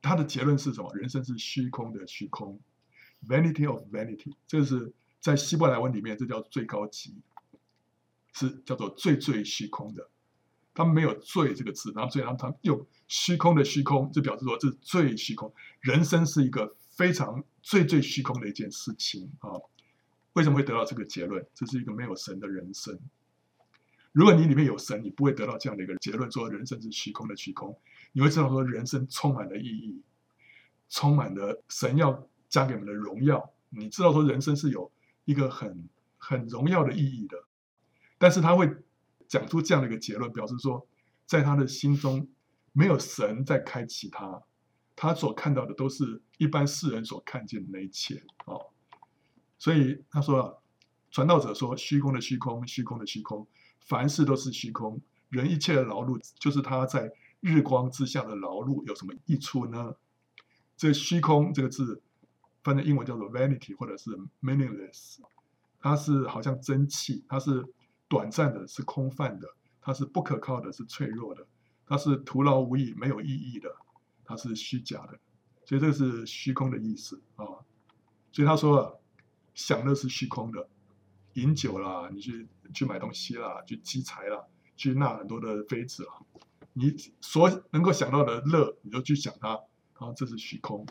[0.00, 0.94] 他的结论是什么？
[0.94, 2.60] 人生是虚空的虚空
[3.28, 4.34] ，vanity of vanity。
[4.46, 7.14] 这是在希伯来文里面，这叫最高级，
[8.32, 10.08] 是叫做最最虚空的。
[10.74, 15.50] 他们没有“最”这个字，然后所以他们用虚空的虚空，就表示说这是最虚空。
[15.80, 19.50] 人生是一个非常最最虚空的一件事情啊！
[20.34, 21.42] 为什么会得到这个结论？
[21.54, 23.00] 这是一个没有神的人生。
[24.12, 27.78] 如果你里面有神，你不会得到这样的一个结论，说人生是虚空的虚空。
[28.12, 30.02] 你会知道说人生充满了意义，
[30.90, 33.52] 充满了神要加给我们的荣耀。
[33.70, 34.90] 你知道说人生是有
[35.24, 35.88] 一个很
[36.18, 37.36] 很荣耀的意义的，
[38.18, 38.70] 但是他会
[39.28, 40.86] 讲出这样的一个结论，表示说
[41.26, 42.28] 在他的心中
[42.72, 44.42] 没有神在开启他，
[44.94, 48.66] 他所看到的都是一般世人所看见的一切哦。
[49.58, 50.62] 所以他说，
[51.10, 53.46] 传道者说虚空的虚空，虚空的虚空，
[53.80, 57.12] 凡事都是虚空，人一切的劳碌就是他在。
[57.40, 59.94] 日光之下的劳碌有什么益处呢？
[60.76, 62.02] 这虚空这个字，
[62.66, 64.10] 翻成英文叫做 vanity，或者是
[64.42, 65.18] meaningless，
[65.78, 67.64] 它是好像蒸汽，它是
[68.08, 69.46] 短暂的，是空泛的，
[69.80, 71.46] 它是不可靠的，是脆弱的，
[71.86, 73.72] 它是徒劳无益、没有意义的，
[74.24, 75.16] 它是虚假的。
[75.64, 77.46] 所以这个是虚空的意思啊。
[78.32, 79.00] 所以他说了，
[79.54, 80.68] 享乐是虚空的，
[81.34, 84.44] 饮酒啦，你去去买东西啦，去积财啦，
[84.74, 86.14] 去纳很多的妃子啦。
[86.72, 90.84] 你所能够想到的乐，你就去想它，然后这是虚空。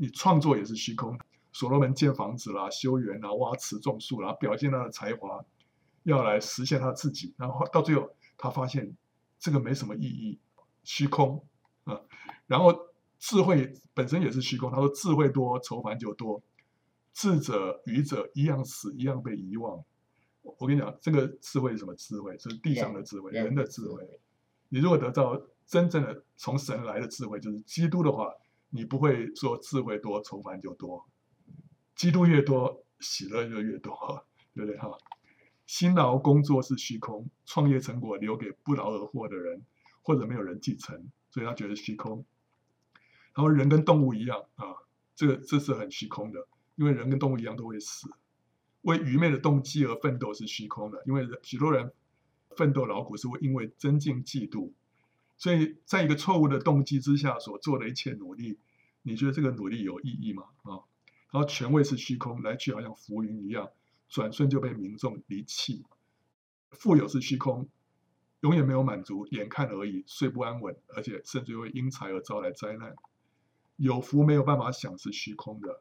[0.00, 1.18] 你创作也是虚空。
[1.52, 5.44] 所罗门建房子啦、修园啦、挖池种树啦，表现他的才华，
[6.04, 7.34] 要来实现他自己。
[7.36, 8.96] 然后到最后，他发现
[9.38, 10.38] 这个没什么意义，
[10.84, 11.44] 虚空
[11.84, 12.00] 啊。
[12.46, 12.74] 然后
[13.18, 14.70] 智慧本身也是虚空。
[14.70, 16.40] 他说：“智慧多，愁烦就多；
[17.12, 19.84] 智者、愚者一样死，一样被遗忘。”
[20.40, 22.38] 我跟你讲，这个智慧是什么智慧？
[22.38, 24.02] 是地上的智慧，人的智慧。
[24.70, 28.32] 你如果得到真正的从神来的智慧，就是基督的话，
[28.70, 31.06] 你不会说智慧多，愁烦就多。
[31.94, 34.90] 基督越多，喜乐就越多， 对不对哈？
[35.66, 39.62] 辛劳工作是虚空，创业成果留给不劳而获的人，
[40.02, 42.24] 或者没有人继承，所以他觉得虚空。
[43.34, 44.74] 然后人跟动物一样啊，
[45.14, 48.08] 这个这是很虚空的，因为人跟动物一样都会死。
[48.82, 51.92] 为愚昧的动机而奋斗是虚空的，因为许多人。
[52.56, 54.72] 奋斗劳苦是会因为增进嫉妒，
[55.40, 58.58] 所以在一个错误的动机之下所做的一切努力，
[59.00, 60.42] 你觉得这个努力有意义吗？
[60.64, 60.84] 啊，
[61.32, 63.70] 然后权位是虚空，来去好像浮云一样，
[64.10, 65.82] 转瞬就被民众离弃。
[66.72, 67.70] 富有是虚空，
[68.40, 72.94] 永远没有满足，眼看而已，睡不安稳，而且甚至会因财而招来灾难。
[73.76, 75.80] 有福没有办法享是虚空的，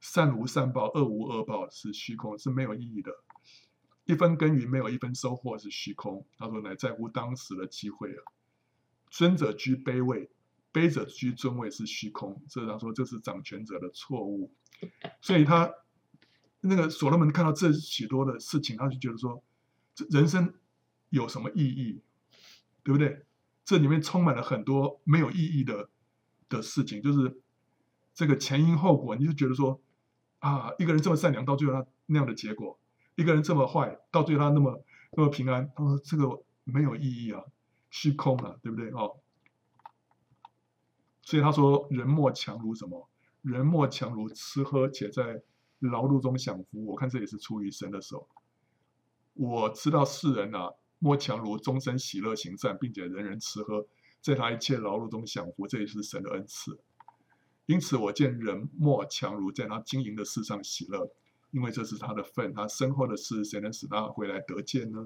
[0.00, 3.12] 善无善报，恶无恶报是虚空，是没有意义的。
[4.06, 6.26] 一分耕耘没有一分收获是虚空。
[6.36, 8.22] 他说：“乃在乎当时的机会啊。
[9.10, 10.30] 尊者居卑位，
[10.72, 12.42] 卑者居尊位是虚空。
[12.48, 14.52] 这他说这是掌权者的错误。
[15.20, 15.72] 所以他
[16.60, 19.42] 那个所罗门看到这许多的事情，他就觉得说，
[19.94, 20.54] 这人生
[21.10, 22.00] 有什么意义？
[22.82, 23.24] 对不对？
[23.64, 25.88] 这里面充满了很多没有意义的
[26.48, 27.40] 的事情，就是
[28.14, 29.80] 这个前因后果，你就觉得说
[30.38, 32.78] 啊，一个人这么善良，到最后他那样的结果。”
[33.18, 34.80] 一个人这么坏，到最后他那么
[35.16, 37.42] 那么平安，他说这个没有意义啊，
[37.90, 39.18] 虚空了，对不对哦？
[41.22, 43.08] 所以他说人莫强如什么？
[43.42, 45.42] 人莫强如吃喝，且在
[45.78, 46.86] 劳碌中享福。
[46.86, 48.28] 我看这也是出于神的手。
[49.34, 53.86] 我知道世人啊，莫强如终身喜乐行善，并且人人吃喝，
[54.20, 56.80] 在他一切劳碌中享福，这也是神的恩赐。
[57.66, 61.10] 因此我见人莫强如在他经营的事上喜乐。
[61.50, 65.02] 因为这是他的份，他身后的事，谁能使他回来得见呢？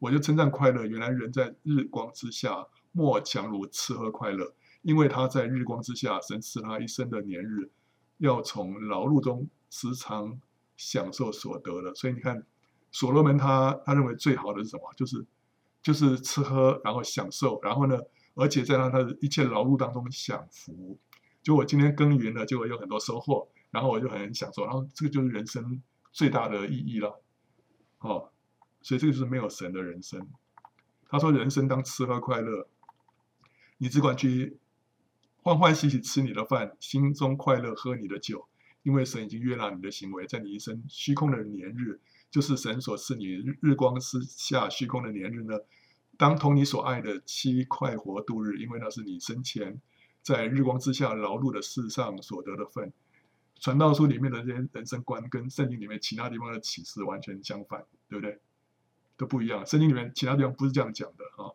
[0.00, 0.84] 我就称赞快乐。
[0.84, 7.70] 原来人在日光之下，莫强如吃喝快乐，因为他在日光之下，神赐他一生的年日，
[8.18, 10.40] 要从劳碌中时常
[10.76, 11.94] 享受所得的。
[11.94, 12.44] 所以你看，
[12.90, 14.92] 所罗门他他认为最好的是什么？
[14.96, 15.24] 就是
[15.80, 17.96] 就是吃喝，然后享受，然后呢，
[18.34, 20.98] 而且在他的一切劳碌当中享福。
[21.42, 23.48] 就我今天耕耘了，就会有很多收获。
[23.70, 25.80] 然后我就很享受，然后这个就是人生
[26.10, 27.22] 最大的意义了，
[28.00, 28.28] 哦，
[28.82, 30.28] 所以这个就是没有神的人生。
[31.08, 32.68] 他说：“人生当吃喝快乐，
[33.78, 34.58] 你只管去
[35.42, 38.46] 欢欢喜喜吃你的饭，心中快乐喝你的酒，
[38.84, 41.98] 因为神已经悦纳你的行为，在你一生虚空的年日，
[42.30, 45.58] 就是神所赐你日日光之下虚空的年日呢，
[46.16, 49.80] 当同你所爱的妻快活度日，因为那是你生前
[50.22, 52.92] 在日光之下劳碌的世上所得的份。
[53.58, 58.38] 传道书里面的这些人生观，跟圣经里面其他地方的启示完全相反，对不对？
[59.20, 59.66] 都不一样。
[59.66, 61.52] 圣经里面其他地方不是这样讲的啊。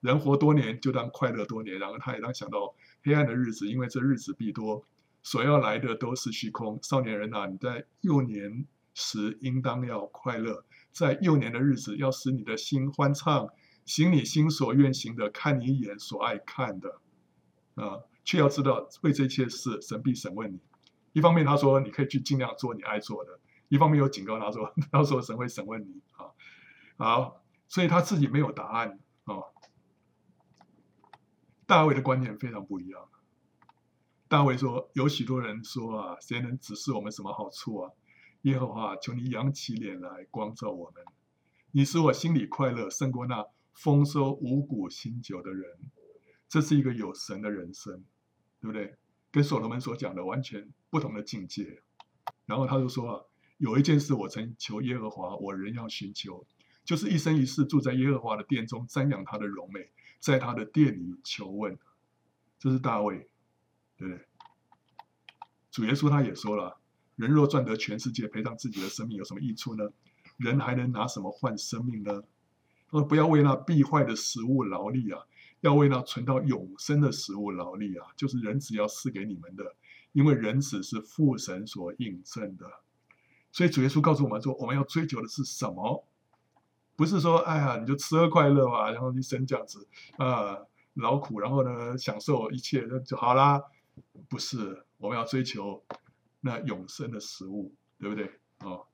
[0.00, 1.78] 人活多年，就当快乐多年。
[1.78, 4.84] 然后他也当想到黑暗的日子，因为这日子必多，
[5.22, 6.80] 所要来的都是虚空。
[6.82, 13.48] 少年人啊，你在幼年时应当要快乐，在幼年的日子要使你的心欢畅，
[13.84, 17.00] 行你心所愿行的，看你眼所爱看的
[17.76, 20.58] 啊，却要知道为这一切事，神必审问你。
[21.12, 23.38] 一方面他说你可以去尽量做你爱做的，
[23.68, 26.26] 一方面又警告他说，到时候神会审问你啊。
[26.96, 29.34] 好，所以他自己没有答案啊。
[31.66, 33.08] 大卫的观念非常不一样。
[34.28, 37.92] 大卫说：“有许多人说啊，谁能指示我们什么好处啊？
[38.42, 41.04] 耶和华，求你扬起脸来光照我们。
[41.72, 43.44] 你使我心里快乐，胜过那
[43.74, 45.78] 丰收五谷新酒的人。
[46.48, 48.04] 这是一个有神的人生，
[48.60, 48.96] 对不对？
[49.30, 51.82] 跟所罗门所讲的完全不同的境界。
[52.46, 53.24] 然后他就说啊，
[53.58, 56.46] 有一件事我曾求耶和华，我仍要寻求，
[56.86, 61.78] 就是一生一世住在耶和华的殿中，瞻仰他的荣美。”在他的殿里求问，
[62.58, 63.28] 这是大卫，
[63.96, 64.24] 对不对？
[65.70, 66.78] 主耶稣他也说了：
[67.16, 69.84] 人若赚得全世界，赔上自己的生命，有什么益处呢？
[70.38, 72.22] 人还能拿什么换生命呢？
[72.90, 75.20] 他说：不要为那必坏的食物劳力啊，
[75.60, 79.76] 要为那存到永生的食物劳力啊，就是人子要赐给你们的，
[80.12, 82.66] 因为人子是父神所印证的。
[83.52, 86.08] 所以主耶稣告诉我们说：我们要追求的是什么？
[86.96, 89.86] 不是说，哎呀，你就吃喝快乐啊，然后一生这样子
[90.16, 90.58] 啊，
[90.94, 93.62] 劳苦，然后呢，享受一切，那就好啦。
[94.28, 95.84] 不是，我们要追求
[96.40, 98.40] 那永生的食物，对不对？
[98.60, 98.86] 哦，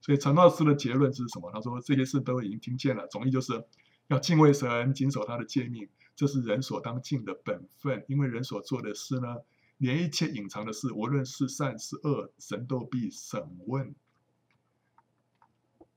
[0.00, 1.50] 所以陈道师的结论是什么？
[1.52, 3.64] 他说这些事都已经听见了，总之就是
[4.08, 8.04] 要敬畏神，谨守他的诫命，这是人所当尽的本分。
[8.08, 9.36] 因为人所做的事呢，
[9.78, 13.94] 连一切隐藏的事，无论是善是恶，神都必审问。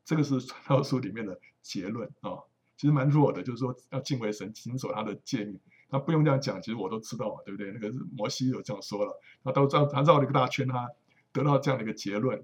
[0.05, 2.39] 这个是传道书里面的结论啊、
[2.77, 5.59] 其实蛮弱的，就是说要敬畏神，谨守他的诫命。
[5.89, 7.71] 他不用这样讲，其实我都知道，对不对？
[7.71, 10.89] 那个摩西有这样说了，他都绕他绕了一个大圈，他
[11.31, 12.43] 得到这样的一个结论。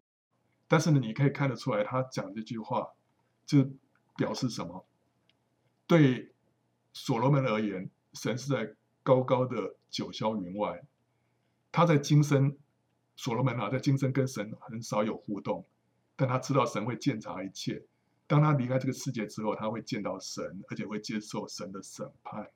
[0.68, 2.90] 但是呢，你可以看得出来，他讲这句话
[3.48, 3.68] 就
[4.16, 4.86] 表示什么？
[5.88, 6.32] 对
[6.94, 10.84] 所罗门而言，神是在高高的九霄云外，
[11.72, 12.56] 他在今生，
[13.16, 15.66] 所罗门啊，在今生跟神很少有互动。
[16.20, 17.82] 但他知道神会鉴察一切。
[18.28, 22.50] 当他离开这个世界之后，他会见到神，而且会接受神的审判。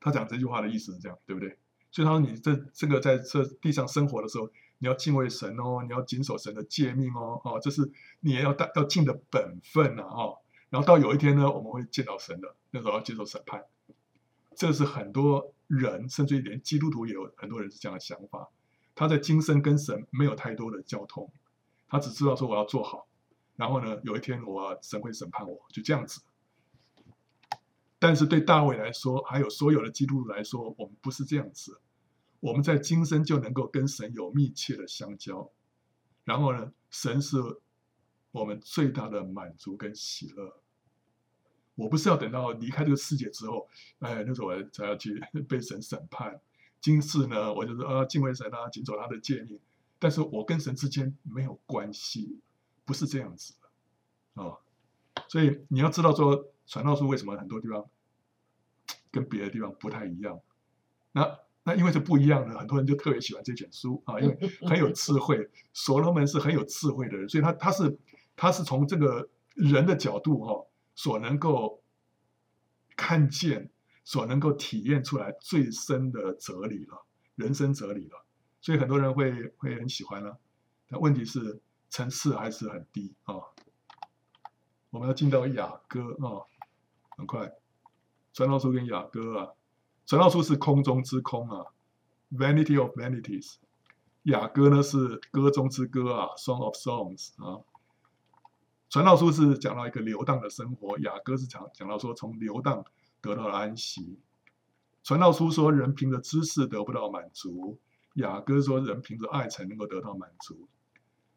[0.00, 1.58] 他讲这句话的意思是这样，对不对？
[1.90, 7.82] 所以他说：“你这这个在这地上生活的时候，你要敬畏神哦，你要谨守神的诫命哦，哦，这是
[8.20, 10.38] 你也要大要尽的本分呐，哦。
[10.70, 13.66] 然后到有一天呢，我们会见到神的，那时候要接受审判。
[14.56, 18.48] 这是很多人，甚至于连基督徒也有很多人是这样的想法。
[18.94, 21.30] 他在今生跟神没有太多的交通。”
[21.90, 23.06] 他只知道说我要做好，
[23.56, 26.22] 然后呢，有一天我神会审判我，就这样子。
[27.98, 31.78] 但是对大卫来说，还有所有的基督徒来说，我们不是这样子。
[32.40, 35.50] 我们在今生就能够跟神有密切的相交，
[36.24, 37.36] 然后呢，神是
[38.30, 40.62] 我们最大的满足跟喜乐。
[41.74, 43.68] 我不是要等到离开这个世界之后，
[43.98, 46.40] 哎，那时候我才要去 被神审判。
[46.80, 49.60] 今世呢，我就是啊，敬畏神啊，谨守他的诫命。
[50.00, 52.40] 但是我跟神之间没有关系，
[52.84, 54.58] 不是这样子的啊、哦，
[55.28, 57.88] 所以你要知道说，传道书为什么很多地方
[59.12, 60.40] 跟别的地方不太一样？
[61.12, 65.50] 那那因为是不一样的，很多人就特别喜欢这卷书啊，因为很有智慧。
[65.74, 67.98] 所罗门是很有智慧的人，所以他他是
[68.34, 71.82] 他是从这个人的角度哈、哦，所能够
[72.96, 73.70] 看见、
[74.04, 78.24] 所能够体验出来最深的哲理了，人生哲理了。
[78.60, 80.38] 所以很多人会会很喜欢了，
[80.88, 83.36] 但问题是层次还是很低啊、
[84.90, 86.44] 我们要进到雅歌啊、
[87.16, 87.52] 很快，
[88.32, 89.52] 传道书跟雅歌啊，
[90.06, 91.66] 传道书是空中之空啊
[92.32, 93.54] ，Vanity of Vanities，
[94.24, 97.64] 雅歌呢是歌中之歌啊，Song of Songs 啊。
[98.88, 102.84] 传道书是讲到一个流荡的生活，雅歌是讲讲到说从流荡
[103.20, 104.18] 得到了安息。
[105.04, 107.78] 传道书说人凭着知识得不到满足。
[108.14, 110.68] 雅歌说：“人凭着爱才能够得到满足。”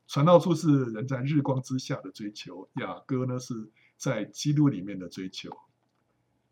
[0.07, 5.49] 传道书是人在日光之下的追求，雅歌呢是在基督里面的追求。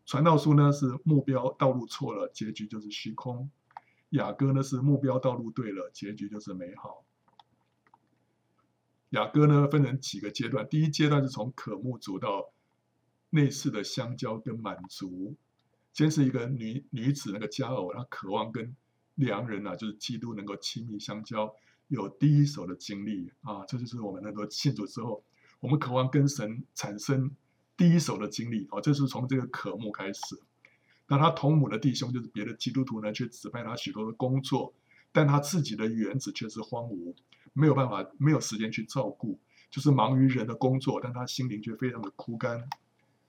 [0.06, 3.48] 传道书呢是目标道路错了，结局就是虚空；
[4.10, 7.04] 雅歌呢是目标道路对了，结局就是美好。
[9.10, 12.52] 雅歌呢分成几个阶段，第一阶段是从渴慕主到
[13.30, 15.36] 内室的相交跟满足，
[15.92, 18.74] 先是一个女女子，那个佳偶，她渴望跟
[19.16, 21.54] 良人啊，就是基督能够亲密相交，
[21.88, 25.22] 有第一手的经历啊，这就是我们能够信主之后，
[25.60, 27.30] 我们渴望跟神产生
[27.76, 30.20] 第一手的经历啊，这是从这个渴慕开始。
[31.08, 34.72] 那他同母的弟兄就是别的基督徒呢，却指派他许多的工作，
[35.12, 37.14] 但他自己的园子却是荒芜，
[37.52, 39.38] 没有办法，没有时间去照顾，
[39.70, 42.66] 就是忙于人的工作，但他心灵却非常的枯干。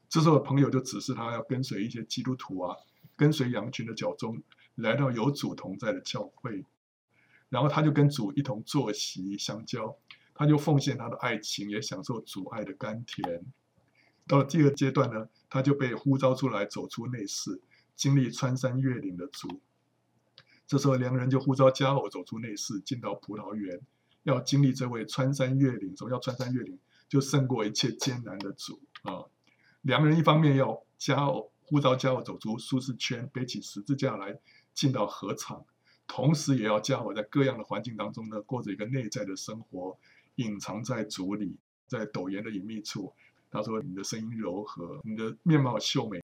[0.07, 2.77] 这时候朋友就指示他要跟随一些基督徒啊，
[3.17, 4.41] 跟随羊群的脚踪，
[4.75, 6.65] 来到有主同在的教会，
[7.49, 9.97] 然后他就跟主一同坐席相交，
[10.33, 13.45] 他就奉献他的爱情，也享受主爱的甘甜。
[14.27, 17.61] 到了第二阶段呢，他就被呼召出来，走出内室。
[17.95, 19.61] 经历穿山越岭的主，
[20.65, 23.79] 这时候良人就呼召佳偶走出内室，进到葡萄园，
[24.23, 25.95] 要经历这位穿山越岭。
[25.95, 26.79] 什么叫穿山越岭？
[27.07, 29.29] 就胜过一切艰难的主啊！
[29.83, 34.39] 良人一方面要佳偶呼召佳偶走出舒适圈，背起十字架来
[34.73, 35.65] 进到合场，
[36.07, 39.97] 同时也要佳偶在各样的环境当中呢，过着一个内在的生活，
[40.35, 41.57] 隐藏在主里，
[41.87, 43.13] 在陡岩的隐秘处。
[43.49, 46.21] 他说：“你的声音柔和，你的面貌秀美。”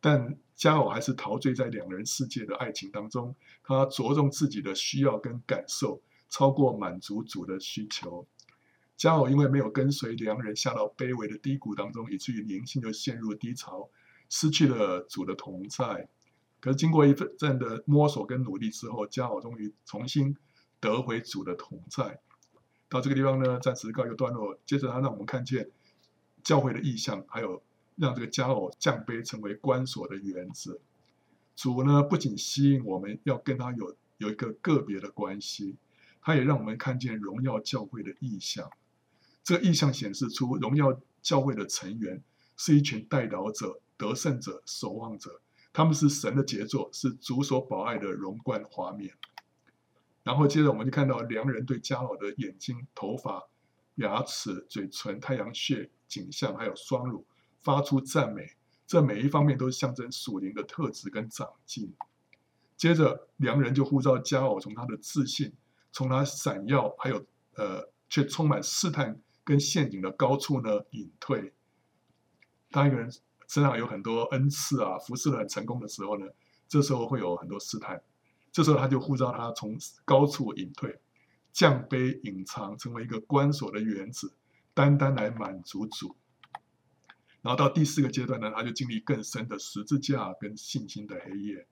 [0.00, 3.32] 但佳偶还是陶醉在两人世界的爱情当中，
[3.62, 8.26] 他着重自己的需要跟感受，超过满足主的需求。
[8.96, 13.88] 佳偶因为没有跟随良人下到卑微的低谷当中，以至于灵性就陷入低潮，
[14.28, 16.08] 失去了主的同在。
[16.62, 20.34] 可是经过一阵阵的摸索跟努力之后，佳偶终于重新
[20.80, 22.20] 得回主的同在。
[22.88, 24.58] 到这个地方呢，暂时告一个段落。
[24.64, 25.70] 接着他让我们看见
[26.42, 27.62] 教会的意象，还有。
[27.94, 30.80] 让这个佳偶降卑成为关锁的原子，
[31.54, 35.76] 主呢不仅吸引我们要跟他有有一个个别的关系，
[36.22, 38.70] 他也让我们看见荣耀教会的意象。
[39.44, 42.24] 这个意象显示出荣耀教会的成员
[42.56, 45.42] 是一群代祷者、得胜者、守望者，
[45.72, 49.14] 他们是神的杰作，是主所宝爱的荣冠华冕。
[50.22, 53.48] 然后接着我们就看到良人对佳偶的眼睛、头发、
[53.96, 57.26] 牙齿、嘴唇、太阳穴、颈项，还有双乳。
[57.60, 58.56] 发出赞美，
[58.88, 61.94] 这每一方面都是象征属灵的特质跟长进。
[62.76, 65.52] 接着，良人就呼召佳偶从他的自信，
[65.92, 71.52] 从他闪耀，还有呃，却充满试探跟陷阱的高处呢隐退。
[72.72, 73.08] 当一个人
[73.52, 76.24] 身上有很多恩赐啊，服侍得很成功的时候呢，
[76.66, 78.02] 这时候会有很多试探。
[78.50, 79.76] 这时候他就呼召他从
[80.06, 80.98] 高处隐退，
[81.52, 84.32] 降卑隐藏，成为一个关锁的园子，
[84.72, 86.16] 单单来满足主。
[87.42, 91.66] 然后到第四个阶段呢，他就经历更深的十字架跟信心的黑夜。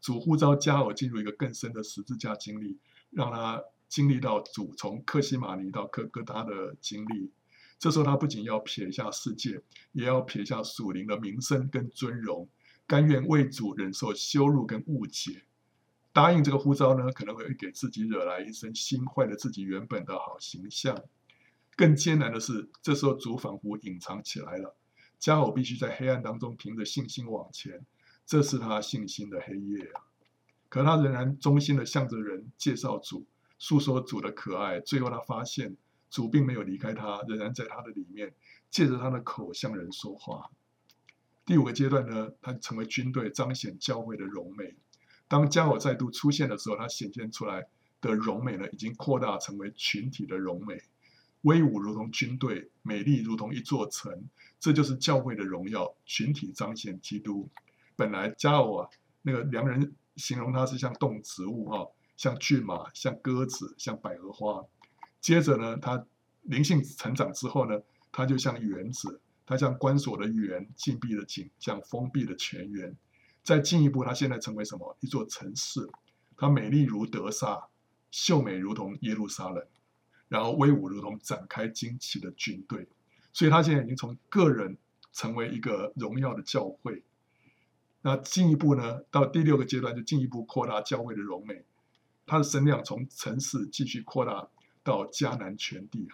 [0.00, 2.78] 主呼召加尔进入一个更深的十字架经历，
[3.10, 7.30] 让他经历到主从克西马尼到各各他的经历。
[7.78, 9.60] 这时候他不仅要撇下世界，
[9.92, 12.48] 也要撇下属灵的名声跟尊荣，
[12.86, 15.42] 甘愿为主忍受羞辱跟误解。
[16.12, 21.04] 答应这个呼召呢，可能会给自己惹来一身心，坏了自己原本的好形象。
[21.76, 24.74] 更艰难的是，这时候主仿佛隐藏起来了。
[25.18, 27.84] 佳偶必须在黑暗当中凭着信心往前，
[28.24, 30.00] 这是他信心的黑夜啊！
[30.70, 33.26] 可他仍然忠心的向着人介绍主，
[33.58, 34.80] 诉说主的可爱。
[34.80, 35.76] 最后他发现
[36.16, 38.32] 主并没有离开他，仍然在他的里面，
[38.70, 40.50] 借着他的口向人说话。
[41.44, 44.74] 第五个阶段呢，他成为军队，彰显教会的荣美。
[45.28, 47.66] 当佳偶再度出现的时候，他显现出来
[48.00, 50.80] 的荣美呢，已经扩大成为群体的荣美。
[51.42, 54.26] 威武如同军队，美丽如同一座城，
[54.58, 55.94] 这就是教会的荣耀。
[56.06, 57.46] 群体彰显基督。
[57.94, 58.88] 本来佳偶啊，
[59.20, 61.86] 那个良人形容他是像动植物哈，
[62.16, 64.64] 像骏马，像鸽子，像百合花。
[65.20, 66.06] 接着呢，他
[66.42, 67.80] 灵性成长之后呢，
[68.12, 72.96] 他就像园子，他像关锁的园，禁闭的井，像封闭的泉源。
[73.42, 74.96] 再进一步，他现在成为什么？
[75.00, 75.88] 一座城市，
[76.36, 77.68] 它美丽如德撒，
[78.10, 79.64] 秀美如同耶路撒冷。
[80.28, 82.88] 然后威武如同展开旌旗的军队，
[83.32, 84.76] 所以他现在已经从个人
[85.12, 87.04] 成为一个荣耀的教会。
[88.02, 91.64] 那进一步呢，到第六个阶段就进一步扩大教会的荣美，
[92.26, 94.48] 他的声量从城市继续扩大
[94.86, 96.08] 到迦南全地。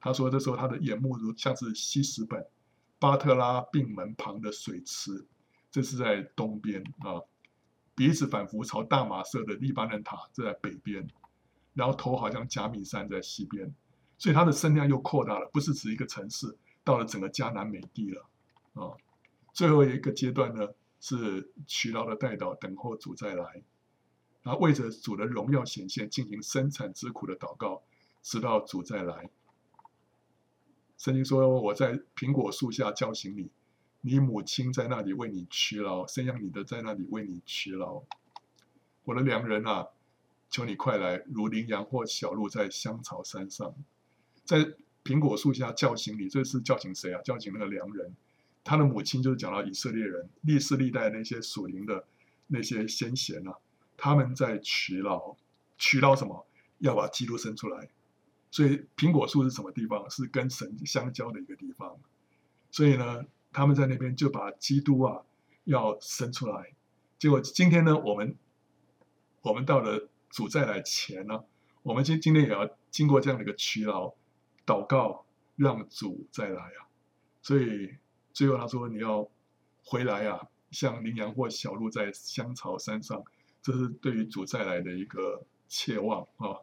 [0.00, 2.44] 他说这时候他的眼目如像是西斯本、
[2.98, 5.24] 巴特拉并门旁的水池，
[5.70, 7.22] 这是在东边啊，
[7.94, 11.08] 鼻子仿佛朝大马色的黎巴嫩塔，这在北边。
[11.74, 13.72] 然后头好像甲米山在西边，
[14.18, 18.26] 所以它的声量又扩大了，不是指一个城市，到了整个迦南美地了
[18.74, 18.92] 啊。
[19.54, 20.68] 最后一个阶段呢，
[21.00, 23.62] 是劬劳的代祷，等候主再来，
[24.42, 27.82] 然后为着主的荣耀显现，进行生产之苦的祷告，
[28.22, 29.28] 直到主再来。
[30.96, 33.50] 圣经说：“我在苹果树下叫醒你，
[34.02, 38.02] 你母亲在那里为你劬劳，生养你的在那里为你劬劳。
[39.04, 39.88] 我的良人啊，
[40.48, 43.74] 求你快来，如羚羊或小鹿在香草山上，
[44.44, 46.28] 在苹果树下叫醒你。
[46.28, 47.20] 这是叫醒谁啊？
[47.22, 48.14] 叫醒那个良人。
[48.62, 52.04] 他的母亲就是讲到以色列人历世历代那些属灵的
[52.46, 53.56] 那些先贤啊，
[53.96, 55.34] 他们在劬劳，
[55.76, 56.46] 劬劳什么？
[56.78, 57.88] 要把基督生出来。
[58.52, 60.08] 所以苹果树是什么地方？
[60.08, 61.98] 是跟神相交的一个地方。
[62.70, 65.22] 所以呢，他们在那边就把基督啊
[65.64, 66.74] 要生出来。
[67.18, 68.36] 结果今天呢，我们
[69.40, 71.44] 我们到了主再来前呢，
[71.82, 74.12] 我们今今天也要经过这样的一个劬劳，
[74.66, 75.24] 祷告
[75.56, 76.86] 让主再来啊。
[77.40, 77.96] 所以
[78.32, 79.28] 最后他说：“你要
[79.84, 83.24] 回来啊，像羚羊或小鹿在香草山上。”
[83.62, 86.60] 这是对于主再来的一个切望啊。